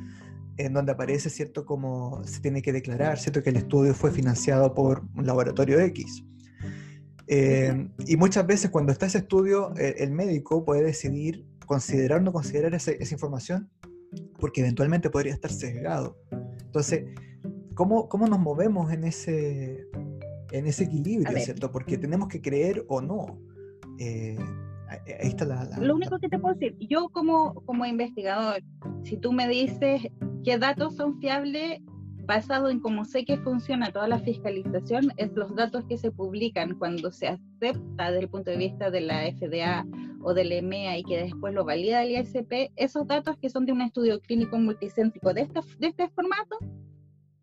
[0.57, 1.65] En donde aparece, ¿cierto?
[1.65, 3.41] Como se tiene que declarar, ¿cierto?
[3.41, 6.25] Que el estudio fue financiado por un laboratorio X
[7.27, 12.33] eh, y muchas veces cuando está ese estudio, el médico puede decidir considerar o no
[12.33, 13.69] considerar esa, información
[14.43, 16.17] porque eventualmente podría estar sesgado.
[16.65, 17.05] Entonces,
[17.75, 19.87] ¿cómo, cómo nos movemos en ese,
[20.51, 21.71] en ese equilibrio, ¿cierto?
[21.71, 23.39] Porque tenemos que creer o no.
[23.99, 24.37] Eh,
[24.89, 28.61] ahí está la, Lo único que te puedo decir, yo como, como investigador,
[29.03, 30.01] si tú me dices
[30.43, 31.79] qué datos son fiables,
[32.25, 36.77] basado en cómo sé que funciona toda la fiscalización, es los datos que se publican
[36.77, 39.85] cuando se acepta desde el punto de vista de la FDA
[40.23, 43.71] o del EMEA y que después lo valida el ISP, esos datos que son de
[43.71, 46.57] un estudio clínico multicéntrico de este, de este formato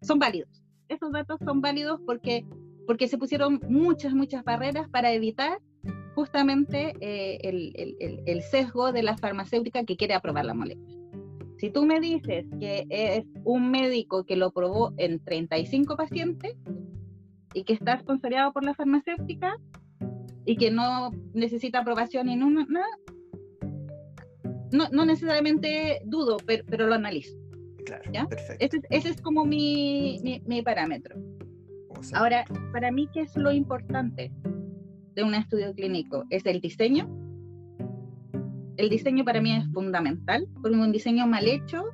[0.03, 0.63] son válidos.
[0.89, 2.45] Esos datos son válidos porque,
[2.87, 5.61] porque se pusieron muchas, muchas barreras para evitar
[6.15, 11.01] justamente eh, el, el, el sesgo de la farmacéutica que quiere aprobar la molécula.
[11.59, 16.57] Si tú me dices que es un médico que lo probó en 35 pacientes
[17.53, 19.59] y que está sponsoreado por la farmacéutica
[20.45, 22.87] y que no necesita aprobación ni nada,
[24.73, 27.37] no, no necesariamente dudo, pero, pero lo analizo.
[27.85, 28.27] Claro, ¿ya?
[28.27, 28.65] perfecto.
[28.65, 31.17] Ese, ese, es como mi, mi, mi parámetro.
[32.15, 34.33] Ahora, para mí, ¿qué es lo importante
[35.15, 36.25] de un estudio clínico?
[36.31, 37.09] Es el diseño,
[38.77, 41.85] el diseño para mí es fundamental, porque un diseño mal hecho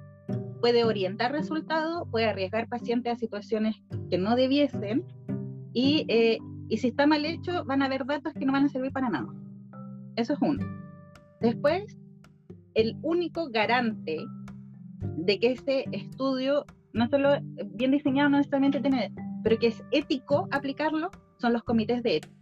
[0.61, 3.77] puede orientar resultados, puede arriesgar pacientes a situaciones
[4.11, 5.05] que no debiesen,
[5.73, 6.39] y, eh,
[6.69, 9.09] y si está mal hecho, van a haber datos que no van a servir para
[9.09, 9.29] nada.
[10.17, 10.65] Eso es uno.
[11.41, 11.99] Después,
[12.75, 14.19] el único garante
[15.01, 17.31] de que este estudio, no solo
[17.75, 19.13] bien diseñado, no necesariamente tiene,
[19.43, 22.35] pero que es ético aplicarlo, son los comités de ética.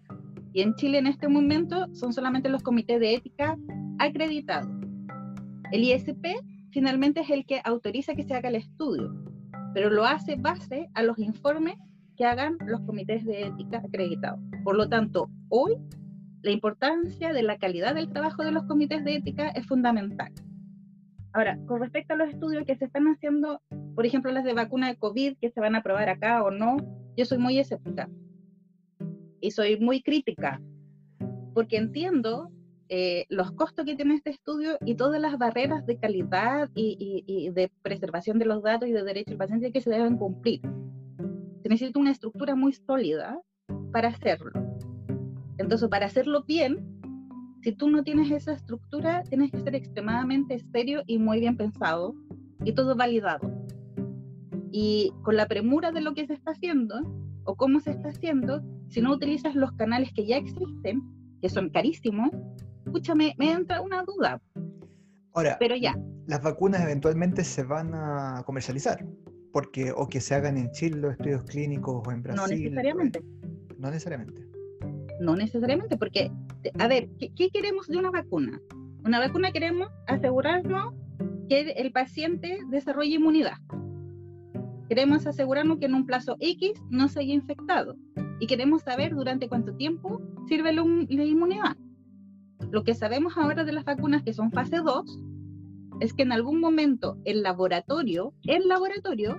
[0.52, 3.56] Y en Chile en este momento son solamente los comités de ética
[3.98, 4.68] acreditado.
[5.72, 6.24] El ISP
[6.70, 9.12] finalmente es el que autoriza que se haga el estudio.
[9.74, 11.74] pero lo hace base a los informes
[12.16, 14.40] que hagan los comités de ética acreditados.
[14.62, 15.76] Por lo tanto, hoy
[16.42, 20.32] la importancia de la calidad del trabajo de los comités de ética es fundamental.
[21.32, 23.60] Ahora, con respecto a los estudios que se están haciendo,
[23.94, 26.76] por ejemplo, las de vacuna de COVID, que se van a aprobar acá o no,
[27.16, 28.08] yo soy muy escéptica
[29.40, 30.60] y soy muy crítica,
[31.54, 32.50] porque entiendo
[32.88, 37.50] eh, los costos que tiene este estudio y todas las barreras de calidad y, y,
[37.50, 40.60] de preservación de los datos y de derecho al paciente que se deben cumplir.
[41.64, 43.40] Se necesita una estructura muy sólida
[43.90, 44.52] para hacerlo.
[45.56, 47.00] Entonces, para hacerlo bien,
[47.62, 52.14] si tú no tienes esa estructura, tienes que ser extremadamente serio y muy bien pensado
[52.64, 53.50] y todo validado.
[54.72, 56.96] Y con la premura de lo que se está haciendo
[57.44, 61.02] o cómo se está haciendo, si no utilizas los canales que ya existen,
[61.40, 62.28] que son carísimos,
[62.84, 64.38] escúchame, me entra una duda.
[65.32, 65.98] Ahora, pero ya.
[66.26, 69.02] Las vacunas eventualmente se van a comercializar,
[69.54, 72.42] porque o que se hagan en Chile los estudios clínicos o en Brasil.
[72.42, 73.22] No necesariamente.
[73.78, 74.48] No necesariamente.
[75.20, 76.32] No necesariamente, porque,
[76.76, 78.60] a ver, ¿qué, queremos de una vacuna?
[79.04, 80.92] Una vacuna queremos asegurarnos
[81.48, 83.54] que el paciente desarrolle inmunidad.
[84.88, 87.94] Queremos asegurarnos que en un plazo X no se haya infectado.
[88.40, 91.76] Y queremos saber durante cuánto tiempo sirve la, la inmunidad.
[92.72, 95.33] Lo que sabemos ahora de las vacunas que son fase 2
[96.04, 99.38] es que en algún momento el laboratorio, el laboratorio,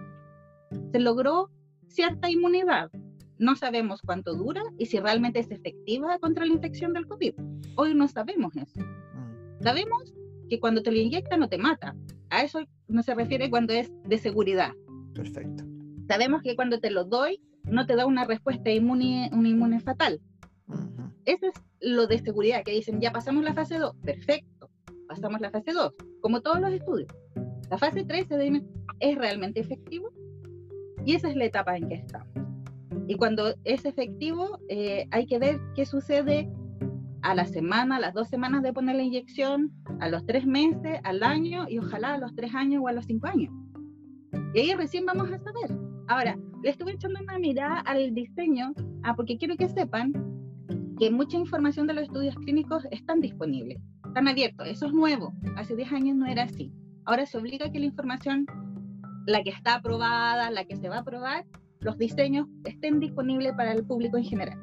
[0.92, 1.50] se logró
[1.88, 2.92] cierta inmunidad.
[3.38, 7.34] No sabemos cuánto dura y si realmente es efectiva contra la infección del COVID.
[7.76, 8.82] Hoy no sabemos eso.
[8.82, 9.64] Mm.
[9.64, 10.14] Sabemos
[10.50, 11.96] que cuando te lo inyectan no te mata.
[12.30, 14.74] A eso no se refiere cuando es de seguridad.
[15.14, 15.64] Perfecto.
[16.08, 20.22] Sabemos que cuando te lo doy no te da una respuesta inmune, una inmune fatal.
[21.26, 24.48] Eso es lo de seguridad, que dicen, ya pasamos la fase 2, perfecto,
[25.08, 27.10] pasamos la fase 2, como todos los estudios.
[27.70, 28.64] La fase 3 se dice,
[29.00, 30.12] ¿es realmente efectivo?
[31.06, 32.28] Y esa es la etapa en que estamos.
[33.08, 36.50] Y cuando es efectivo, eh, hay que ver qué sucede
[37.22, 41.00] a la semana, a las dos semanas de poner la inyección, a los tres meses,
[41.04, 43.52] al año y ojalá a los tres años o a los cinco años.
[44.54, 45.78] Y ahí recién vamos a saber.
[46.08, 50.14] Ahora, le estuve echando una mirada al diseño, ah, porque quiero que sepan
[51.00, 53.80] que mucha información de los estudios clínicos están disponibles,
[54.16, 54.66] están abiertos.
[54.66, 55.34] Eso es nuevo.
[55.58, 56.72] Hace 10 años no era así.
[57.04, 58.46] Ahora se obliga a que la información,
[59.28, 61.46] la que está aprobada, la que se va a aprobar,
[61.82, 64.58] los diseños estén disponibles para el público en general.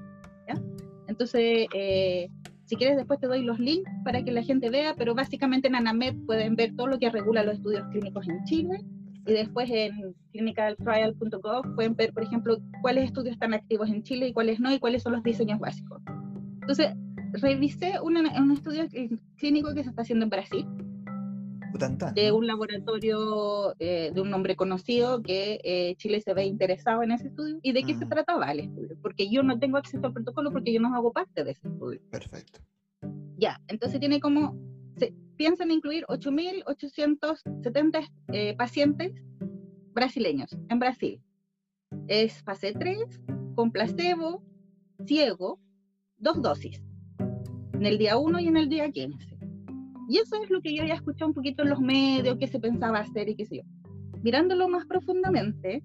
[1.06, 2.30] Entonces, eh,
[2.64, 5.74] si quieres después te doy los links para que la gente vea, pero básicamente en
[5.74, 8.80] ANAMED pueden ver todo lo que regula los estudios clínicos en Chile
[9.26, 14.32] y después en clinicaltrial.gov pueden ver, por ejemplo, cuáles estudios están activos en Chile y
[14.32, 16.00] cuáles no y cuáles son los diseños básicos.
[16.62, 16.94] Entonces,
[17.32, 18.86] revisé un estudio
[19.36, 20.66] clínico que se está haciendo en Brasil.
[22.14, 27.12] De un laboratorio eh, de un nombre conocido que eh, Chile se ve interesado en
[27.12, 27.58] ese estudio.
[27.62, 28.10] ¿Y de qué se mm.
[28.10, 28.98] trataba el estudio?
[29.00, 32.00] Porque yo no tengo acceso al protocolo porque yo no hago parte de ese estudio.
[32.10, 32.60] Perfecto.
[33.38, 34.54] Ya, entonces tiene como,
[34.96, 39.12] se, piensan incluir 8.870 eh, pacientes
[39.94, 41.22] brasileños en Brasil.
[42.06, 43.20] Es fase 3,
[43.54, 44.42] con placebo,
[45.06, 45.58] ciego,
[46.18, 46.82] dos dosis,
[47.82, 49.36] en el día 1 y en el día 15.
[50.08, 52.60] Y eso es lo que yo ya escuché un poquito en los medios, qué se
[52.60, 53.62] pensaba hacer y qué sé yo.
[54.22, 55.82] Mirándolo más profundamente,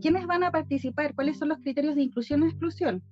[0.00, 1.16] ¿quiénes van a participar?
[1.16, 3.02] ¿Cuáles son los criterios de inclusión y exclusión?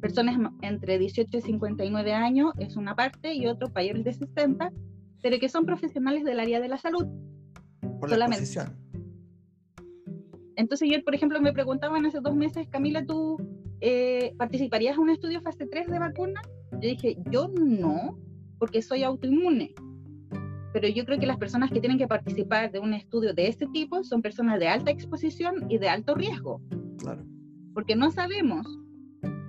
[0.00, 4.72] Personas entre 18 y 59 años es una parte y otro mayores de 60,
[5.20, 7.06] pero que son profesionales del área de la salud.
[8.00, 8.46] Por la solamente.
[10.56, 13.36] Entonces yo, por ejemplo, me preguntaban hace dos meses, Camila, ¿tú
[13.80, 16.40] eh, ¿participarías en un estudio fase 3 de vacuna?
[16.72, 18.18] Yo dije, yo no,
[18.58, 19.74] porque soy autoinmune.
[20.72, 23.66] Pero yo creo que las personas que tienen que participar de un estudio de este
[23.68, 26.60] tipo son personas de alta exposición y de alto riesgo.
[26.98, 27.24] Claro.
[27.74, 28.66] Porque no sabemos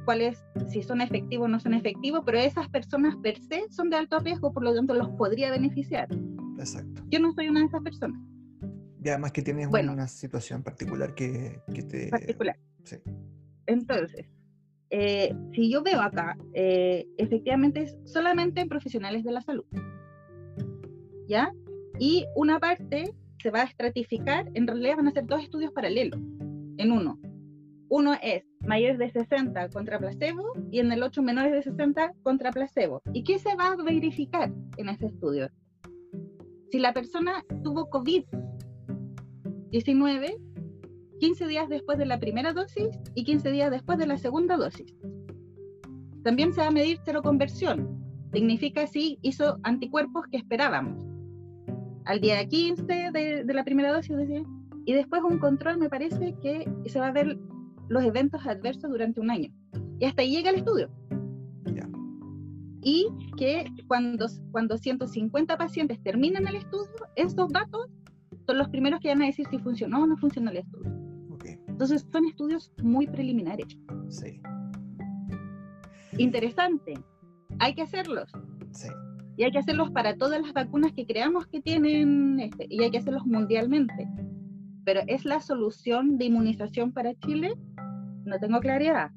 [0.05, 3.97] cuáles, si son efectivos o no son efectivos, pero esas personas per se son de
[3.97, 6.07] alto riesgo, por lo tanto los podría beneficiar.
[6.59, 7.01] Exacto.
[7.09, 8.21] Yo no soy una de esas personas.
[9.03, 12.09] Y además que tienes una situación particular que, que te...
[12.09, 12.57] Particular.
[12.83, 12.97] Sí.
[13.67, 14.25] Entonces,
[14.89, 19.65] eh, si yo veo acá, eh, efectivamente es solamente profesionales de la salud.
[21.27, 21.51] ¿Ya?
[21.99, 26.19] Y una parte se va a estratificar, en realidad van a ser dos estudios paralelos
[26.77, 27.17] en uno.
[27.89, 32.51] Uno es mayores de 60 contra placebo y en el otro menores de 60 contra
[32.51, 33.03] placebo.
[33.13, 35.49] ¿Y qué se va a verificar en ese estudio?
[36.71, 40.54] Si la persona tuvo COVID-19
[41.19, 44.93] 15 días después de la primera dosis y 15 días después de la segunda dosis.
[46.23, 48.03] También se va a medir seroconversión.
[48.33, 51.05] Significa si hizo anticuerpos que esperábamos.
[52.05, 54.15] Al día 15 de, la primera dosis,
[54.85, 57.37] y después un control me parece que se va a ver
[57.87, 59.51] los eventos adversos durante un año.
[59.99, 60.89] Y hasta ahí llega el estudio.
[62.81, 67.87] Y que cuando, cuando 150 pacientes terminan el estudio, estos datos
[68.45, 71.04] son los primeros que van a decir si funcionó o no funcionó el estudio.
[71.75, 73.67] Entonces son estudios muy preliminares.
[74.07, 74.39] Sí.
[76.17, 76.93] Interesante.
[77.59, 78.31] Hay que hacerlos.
[78.71, 78.87] Sí.
[79.35, 82.91] Y hay que hacerlos para todas las vacunas que creamos que tienen, este, y hay
[82.91, 84.07] que hacerlos mundialmente.
[84.85, 87.53] Pero ¿es la solución de inmunización para Chile?
[88.23, 89.11] No tengo claridad.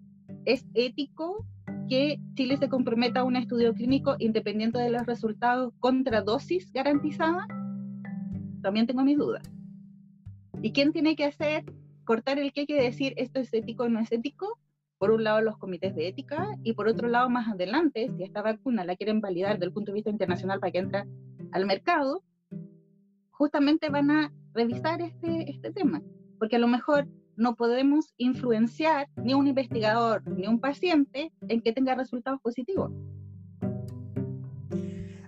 [0.44, 1.46] ¿Es ético
[1.88, 7.46] que Chile se comprometa a un estudio clínico independiente de los resultados contra dosis garantizada?
[8.62, 9.48] También tengo mis dudas.
[10.60, 11.64] ¿Y quién tiene que hacer
[12.08, 14.58] cortar el que hay que decir esto es ético o no es ético?
[14.96, 18.40] Por un lado los comités de ética y por otro lado más adelante, si esta
[18.40, 21.04] vacuna la quieren validar desde el punto de vista internacional para que entre
[21.52, 22.22] al mercado,
[23.30, 26.00] justamente van a revisar este, este tema,
[26.38, 27.06] porque a lo mejor
[27.36, 32.90] no podemos influenciar ni un investigador ni un paciente en que tenga resultados positivos.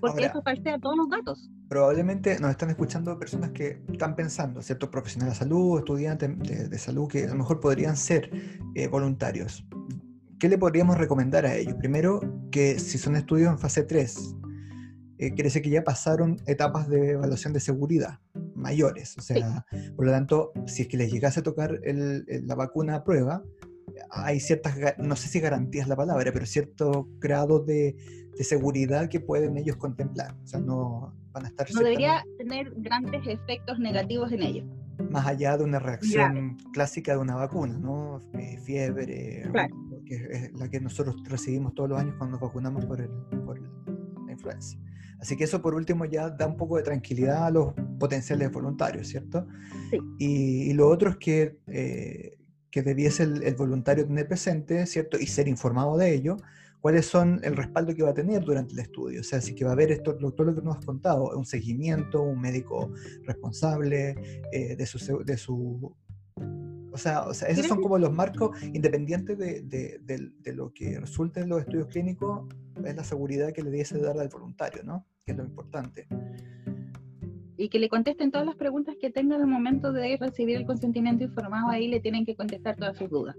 [0.00, 1.50] Porque eso falsea todos los datos.
[1.70, 7.06] Probablemente nos están escuchando personas que están pensando, ciertos profesionales de salud, estudiantes de, salud,
[7.06, 8.28] que a lo mejor podrían ser
[8.74, 9.64] eh, voluntarios.
[10.40, 11.76] ¿Qué le podríamos recomendar a ellos?
[11.76, 14.34] Primero, que si son estudios en fase 3,
[15.18, 18.18] eh, quiere decir que ya pasaron etapas de evaluación de seguridad
[18.56, 19.16] mayores.
[19.16, 19.64] O sea,
[19.94, 23.44] por lo tanto, si es que les llegase a tocar la vacuna a prueba,
[24.10, 27.94] hay ciertas, no sé si garantías la palabra, pero cierto grado de,
[28.40, 30.34] seguridad que pueden ellos contemplar.
[30.42, 31.66] O sea, no van a estar...
[31.72, 34.66] No debería tener grandes efectos negativos en ellos.
[35.10, 38.20] Más allá de una reacción clásica de una vacuna, ¿no?
[38.34, 39.50] Eh, fiebre,
[40.04, 43.08] que es la que nosotros recibimos todos los años cuando nos vacunamos por, el,
[43.44, 44.76] por la influenza.
[45.20, 49.06] Así que eso por último ya da un poco de tranquilidad a los potenciales voluntarios,
[49.06, 49.46] ¿cierto?
[49.90, 49.98] Sí.
[50.18, 52.38] Y, lo otro es que, eh,
[52.70, 55.18] que debiese el, voluntario tener presente, ¿cierto?
[55.18, 56.38] Y ser informado de ello,
[56.80, 59.20] cuáles son el respaldo que va a tener durante el estudio.
[59.20, 61.46] O sea, si que va a haber esto, todo lo que nos has contado, un
[61.46, 62.92] seguimiento, un médico
[63.24, 64.16] responsable
[64.52, 65.94] eh, de, su, de su
[66.92, 70.98] o sea, o sea, esos son como los marcos independientes de, de, de, lo que
[70.98, 72.48] resulte en los estudios clínicos,
[72.84, 75.06] es la seguridad que le diese dar al voluntario, ¿no?
[75.24, 76.08] Que es lo importante.
[77.56, 81.22] Y que le contesten todas las preguntas que tenga al momento de recibir el consentimiento
[81.22, 83.36] informado, ahí le tienen que contestar todas sus dudas.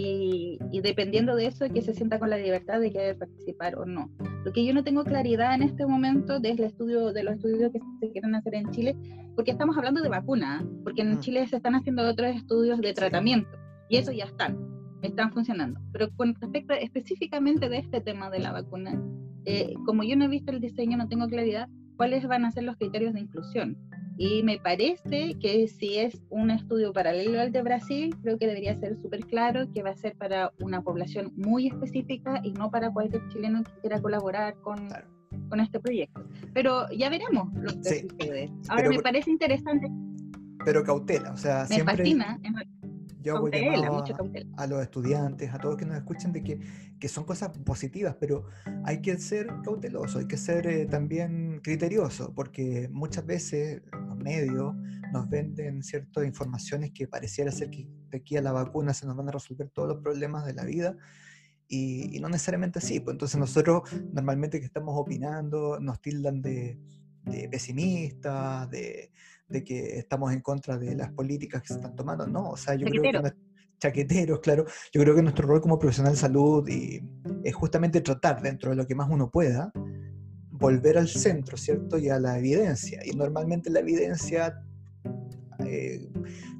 [0.00, 3.84] Ya y, dependiendo de eso, que se sienta con la libertad de querer participar o
[3.84, 4.10] no.
[4.44, 7.72] Lo que yo no tengo claridad en este momento es el estudio, de los estudios
[7.72, 8.96] que se quieren hacer en Chile,
[9.34, 11.20] porque estamos hablando de vacuna, porque en mm.
[11.20, 13.50] Chile se están haciendo otros estudios de tratamiento
[13.88, 14.56] y eso ya están,
[15.02, 15.80] están funcionando.
[15.92, 19.02] Pero con respecto específicamente de este tema de la vacuna,
[19.44, 22.64] eh, como yo no he visto el diseño, no tengo claridad cuáles van a ser
[22.64, 23.76] los criterios de inclusión.
[24.22, 28.78] Y me parece que si es un estudio paralelo al de Brasil, creo que debería
[28.78, 32.92] ser súper claro que va a ser para una población muy específica y no para
[32.92, 34.90] cualquier chileno que quiera colaborar con,
[35.48, 36.22] con este proyecto.
[36.52, 38.52] Pero ya veremos lo que sucede.
[38.68, 39.88] Ahora me parece interesante.
[40.66, 42.38] Pero cautela, o sea, me fascina
[43.22, 43.48] yo hago
[44.56, 46.60] a, los estudiantes, a todos que nos escuchen, de que,
[46.98, 48.46] que, son cosas positivas, pero
[48.84, 54.74] hay que ser cauteloso, hay que ser eh, también criterioso, porque muchas veces los medios
[55.12, 59.16] nos venden ciertas informaciones que pareciera ser que de aquí a la vacuna se nos
[59.16, 60.96] van a resolver todos los problemas de la vida.
[61.68, 66.80] Y, no necesariamente así, pues entonces nosotros normalmente que estamos opinando nos tildan de,
[67.24, 69.12] de pesimistas, de,
[69.50, 72.74] de que estamos en contra de las políticas que se están tomando, no, o sea,
[72.74, 73.32] yo creo que
[73.80, 77.02] chaqueteros, claro, yo creo que nuestro rol como profesional de salud y,
[77.42, 79.72] es justamente tratar dentro de lo que más uno pueda,
[80.50, 81.98] volver al centro, ¿cierto?
[81.98, 83.00] Y a la evidencia.
[83.04, 84.62] Y normalmente la evidencia,
[85.64, 86.06] eh,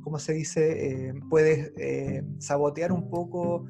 [0.03, 0.87] ¿cómo se dice?
[0.87, 3.67] Eh, puede eh, sabotear un poco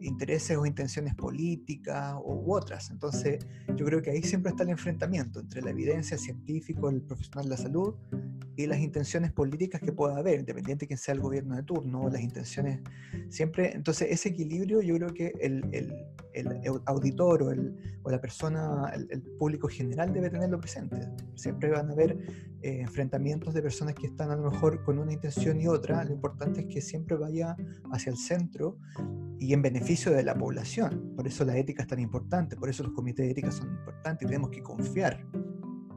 [0.00, 2.90] intereses o intenciones políticas u otras.
[2.90, 3.38] Entonces,
[3.76, 7.50] yo creo que ahí siempre está el enfrentamiento entre la evidencia científica, el profesional de
[7.50, 7.94] la salud
[8.56, 12.08] y las intenciones políticas que pueda haber, independiente de quién sea el gobierno de turno,
[12.08, 12.80] las intenciones
[13.28, 13.72] siempre.
[13.74, 15.94] Entonces, ese equilibrio yo creo que el, el,
[16.32, 20.96] el auditor o, el, o, la persona, el, público general debe tenerlo presente.
[21.34, 22.12] Siempre van a haber
[22.62, 26.04] eh, enfrentamientos de personas que están a lo mejor con una intención y otra.
[26.04, 27.56] Lo importante es que siempre vaya
[27.92, 28.78] hacia el centro
[29.38, 31.12] y en beneficio de la población.
[31.14, 34.26] Por eso la ética es tan importante, por eso los comités de ética son importantes
[34.26, 35.24] y tenemos que confiar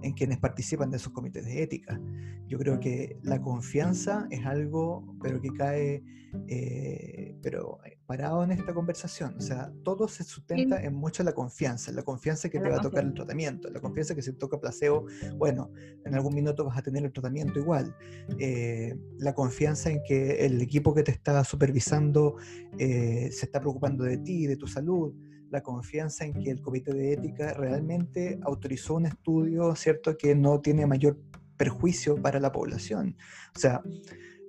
[0.04, 2.00] en quienes participan de esos comités de ética.
[2.48, 6.04] Yo creo que la confianza es algo, pero que cae,
[6.48, 9.36] eh, pero parado en esta conversación.
[9.38, 12.82] O sea, todo se sustenta en mucho la confianza, la confianza que te va a
[12.82, 15.06] tocar el tratamiento, la confianza que si toca placebo,
[15.38, 15.72] bueno,
[16.06, 17.96] en algún minuto vas a tener el tratamiento igual.
[18.40, 22.36] Eh, la confianza en que el equipo que te está supervisando
[22.78, 25.14] se está preocupando de ti, de tu salud
[25.54, 30.60] la confianza en que el comité de ética realmente autorizó un estudio, ¿cierto?, que no
[30.62, 31.20] tiene mayor
[31.58, 33.16] perjuicio para la población.
[33.56, 33.84] O sea,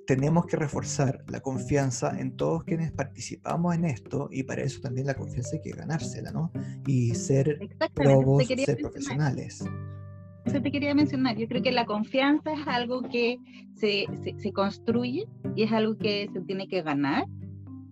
[0.07, 5.07] tenemos que reforzar la confianza en todos quienes participamos en esto y para eso también
[5.07, 6.53] la confianza hay que ganársela, ¿no?
[6.87, 7.59] Y ser
[7.95, 9.65] probos, ser profesionales.
[10.45, 11.37] Eso te quería mencionar.
[11.37, 13.39] Yo creo que la confianza es algo que
[13.77, 15.27] se, se, se construye
[15.57, 17.25] y es algo que se tiene que ganar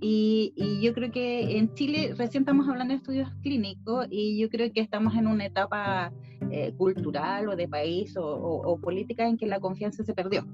[0.05, 4.73] y, yo creo que en Chile recién estamos hablando de estudios clínicos y yo creo
[4.73, 6.13] que estamos en una etapa
[6.51, 10.45] eh, cultural o de país o, política en que la confianza se perdió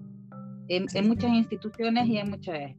[0.68, 2.74] en, muchas instituciones y en muchas...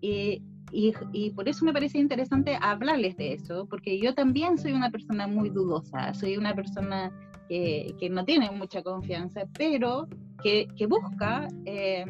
[0.00, 4.72] Y, y, y, por eso me parece interesante hablarles de eso, porque yo también soy
[4.72, 7.12] una persona muy dudosa, soy una persona
[7.48, 10.08] que, que no tiene mucha confianza, pero
[10.42, 12.06] que, que busca eh,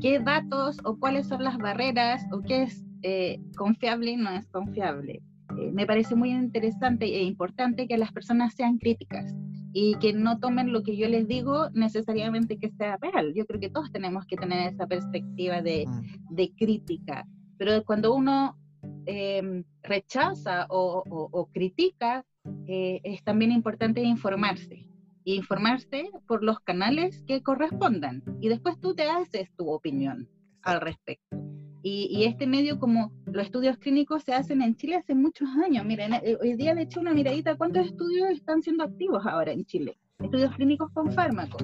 [0.00, 4.46] qué datos o cuáles son las barreras o qué es eh, confiable y no es
[4.48, 5.22] confiable.
[5.58, 9.34] Eh, me parece muy interesante e importante que las personas sean críticas
[9.80, 13.32] y que no tomen lo que yo les digo necesariamente que sea real.
[13.32, 15.86] Yo creo que todos tenemos que tener esa perspectiva de,
[16.30, 17.24] de crítica,
[17.58, 18.58] pero cuando uno
[19.06, 22.24] em, rechaza o, o, critica,
[22.66, 24.88] eh, es también importante informarse.
[25.22, 30.28] Informarse por los canales que correspondan y después tú te haces tu opinión
[30.62, 31.36] al respecto.
[31.84, 35.84] Y, este medio, como los estudios clínicos se hacen en Chile hace muchos años.
[35.84, 39.52] Miren, eh, hoy día le eché una miradita a cuántos estudios están siendo activos ahora
[39.52, 39.98] en Chile.
[40.18, 41.62] Estudios clínicos con fármacos.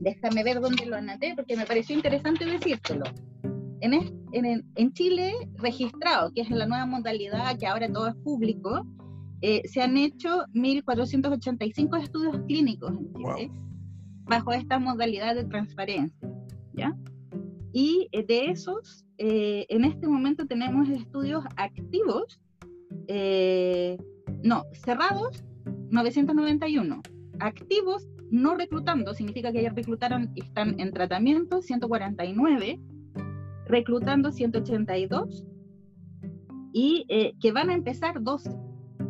[0.00, 3.04] Déjame ver dónde lo anoté porque me pareció interesante decírtelo.
[3.80, 3.94] En,
[4.32, 8.84] en, en, Chile, registrado, que es la nueva modalidad que ahora todo es público,
[9.40, 13.50] eh, se han hecho 1.485 estudios clínicos en Chile
[14.24, 16.28] bajo esta modalidad de transparencia.
[16.74, 16.96] ¿ya?
[17.72, 22.40] Y eh, de esos, eh, en este momento tenemos estudios activos,
[23.08, 23.98] eh,
[24.42, 25.44] no, cerrados,
[25.90, 27.02] 991.
[27.40, 32.80] Activos, no reclutando, significa que ya reclutaron y están en tratamiento, 149.
[33.66, 35.46] Reclutando, 182.
[36.72, 37.06] Y
[37.40, 38.50] que van a empezar 12.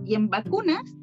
[0.04, 0.96] Y en vacunas,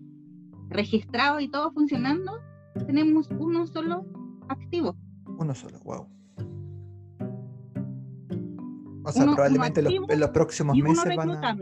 [0.70, 2.40] registrado y todo funcionando,
[2.88, 4.06] tenemos uno solo
[4.50, 4.96] activo.
[5.38, 6.08] Uno solo, wow.
[9.06, 11.58] O sea, probablemente en los próximos meses van a.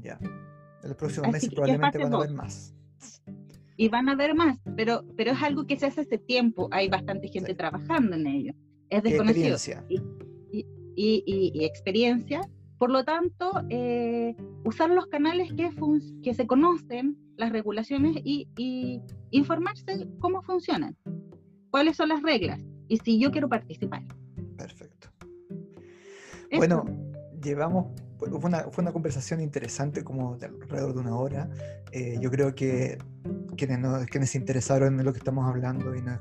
[0.00, 0.18] Ya.
[0.20, 2.74] En los próximos meses probablemente van a haber más.
[3.76, 6.68] Y van a haber más, pero, pero es algo que se hace hace tiempo.
[6.70, 8.52] Hay bastante gente trabajando en ello.
[8.90, 9.54] Es desconocido.
[9.54, 9.84] Experiencia.
[9.88, 10.02] Y,
[10.94, 12.40] y, y, experiencia.
[12.78, 15.70] Por lo tanto, eh, usar los canales que,
[16.22, 19.00] que se conocen, las regulaciones y
[19.30, 20.96] informarse cómo funcionan,
[21.70, 24.02] cuáles son las reglas y si yo quiero participar.
[26.56, 26.84] Bueno,
[27.42, 27.86] llevamos,
[28.18, 31.50] fue una, fue una, conversación interesante, como de alrededor de una hora.
[31.90, 32.98] Eh, yo creo que
[33.56, 36.20] quienes, nos, quienes se interesaron en lo que estamos hablando y nos,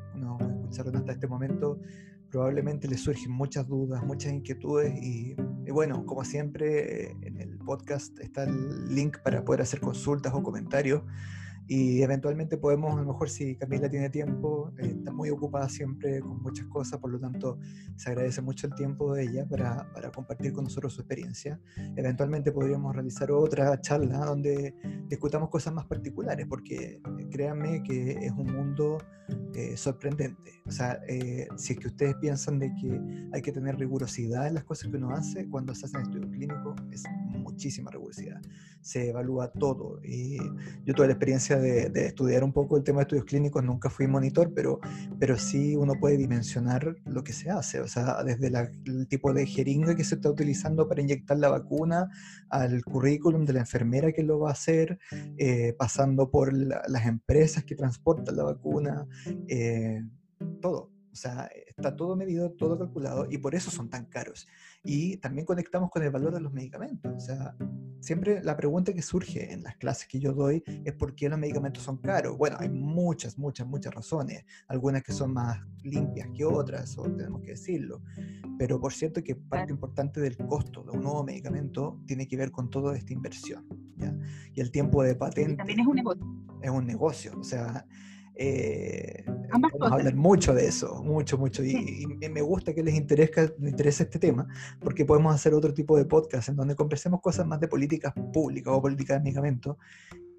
[0.63, 1.79] escucharon hasta este momento,
[2.29, 8.17] probablemente les surgen muchas dudas, muchas inquietudes y, y, bueno, como siempre, en el podcast
[8.19, 11.03] está el link para poder hacer consultas o comentarios
[11.73, 16.19] y eventualmente podemos, a lo mejor si Camila tiene tiempo, eh, está muy ocupada siempre
[16.19, 17.59] con muchas cosas, por lo tanto
[17.95, 21.61] se agradece mucho el tiempo de ella para, para compartir con nosotros su experiencia.
[21.95, 24.75] Eventualmente podríamos realizar otra charla donde
[25.07, 28.97] discutamos cosas más particulares, porque eh, créanme que es un mundo
[29.53, 30.61] eh, sorprendente.
[30.65, 30.99] O sea,
[31.55, 33.01] si es que ustedes piensan de que
[33.31, 36.75] hay que tener rigurosidad en las cosas que uno hace, cuando se hacen estudios clínicos
[36.91, 37.03] es
[37.41, 38.41] muchísima rigurosidad.
[38.81, 39.99] Se evalúa todo.
[40.03, 40.37] Y
[40.85, 44.07] yo tuve la experiencia de, estudiar un poco el tema de estudios clínicos, nunca fui
[44.07, 44.79] monitor, pero,
[45.19, 49.45] pero sí uno puede dimensionar lo que se hace, o sea, desde el tipo de
[49.45, 52.09] jeringa que se está utilizando para inyectar la vacuna,
[52.49, 54.99] al currículum de la enfermera que lo va a hacer,
[55.37, 59.07] eh, pasando por las empresas que transportan la vacuna,
[59.47, 60.01] eh,
[60.61, 60.91] todo.
[61.11, 64.47] O sea, está todo medido, todo calculado y por eso son tan caros.
[64.83, 67.11] Y también conectamos con el valor de los medicamentos.
[67.15, 67.55] O sea,
[67.99, 71.37] siempre la pregunta que surge en las clases que yo doy es por qué los
[71.37, 72.37] medicamentos son caros.
[72.37, 74.43] Bueno, hay muchas, muchas, muchas razones.
[74.67, 78.01] Algunas que son más limpias que otras, o tenemos que decirlo.
[78.57, 82.51] Pero por cierto que parte importante del costo de un nuevo medicamento tiene que ver
[82.51, 83.67] con toda esta inversión.
[83.97, 84.15] ¿ya?
[84.53, 85.55] Y el tiempo de patente...
[85.55, 86.25] también es un negocio.
[86.61, 87.39] Es un negocio.
[87.39, 87.85] O sea
[88.43, 91.63] Eh, vamos a hablar mucho de eso, mucho, mucho.
[91.63, 94.47] Y, me gusta que les interese, les interese este tema,
[94.79, 98.73] porque podemos hacer otro tipo de podcast en donde conversemos cosas más de políticas públicas
[98.73, 99.77] o políticas de medicamentos,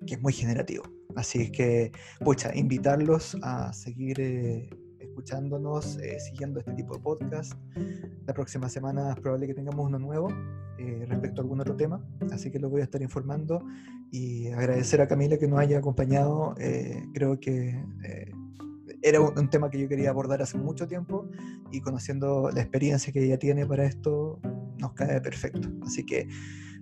[0.04, 0.82] que es muy generativo.
[1.14, 1.92] Así es que,
[2.24, 4.68] pucha, invitarlos a seguir eh,
[5.12, 7.52] escuchándonos, eh, siguiendo este tipo de podcast.
[8.26, 10.28] La próxima semana es probable que tengamos uno nuevo
[10.78, 13.62] eh, respecto a algún otro tema, así que lo voy a estar informando
[14.10, 16.54] y agradecer a Camila que nos haya acompañado.
[16.58, 17.78] Eh, creo que
[19.02, 21.28] era un, tema que yo quería abordar hace mucho tiempo
[21.70, 24.40] y conociendo la experiencia que ella tiene para esto,
[24.78, 25.68] nos cae perfecto.
[25.82, 26.26] Así que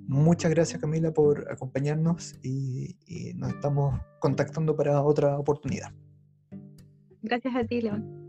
[0.07, 2.95] muchas gracias Camila por acompañarnos y
[3.35, 5.93] nos estamos contactando para otra oportunidad.
[7.23, 8.20] Gracias a ti, León.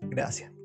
[0.00, 0.57] Gracias.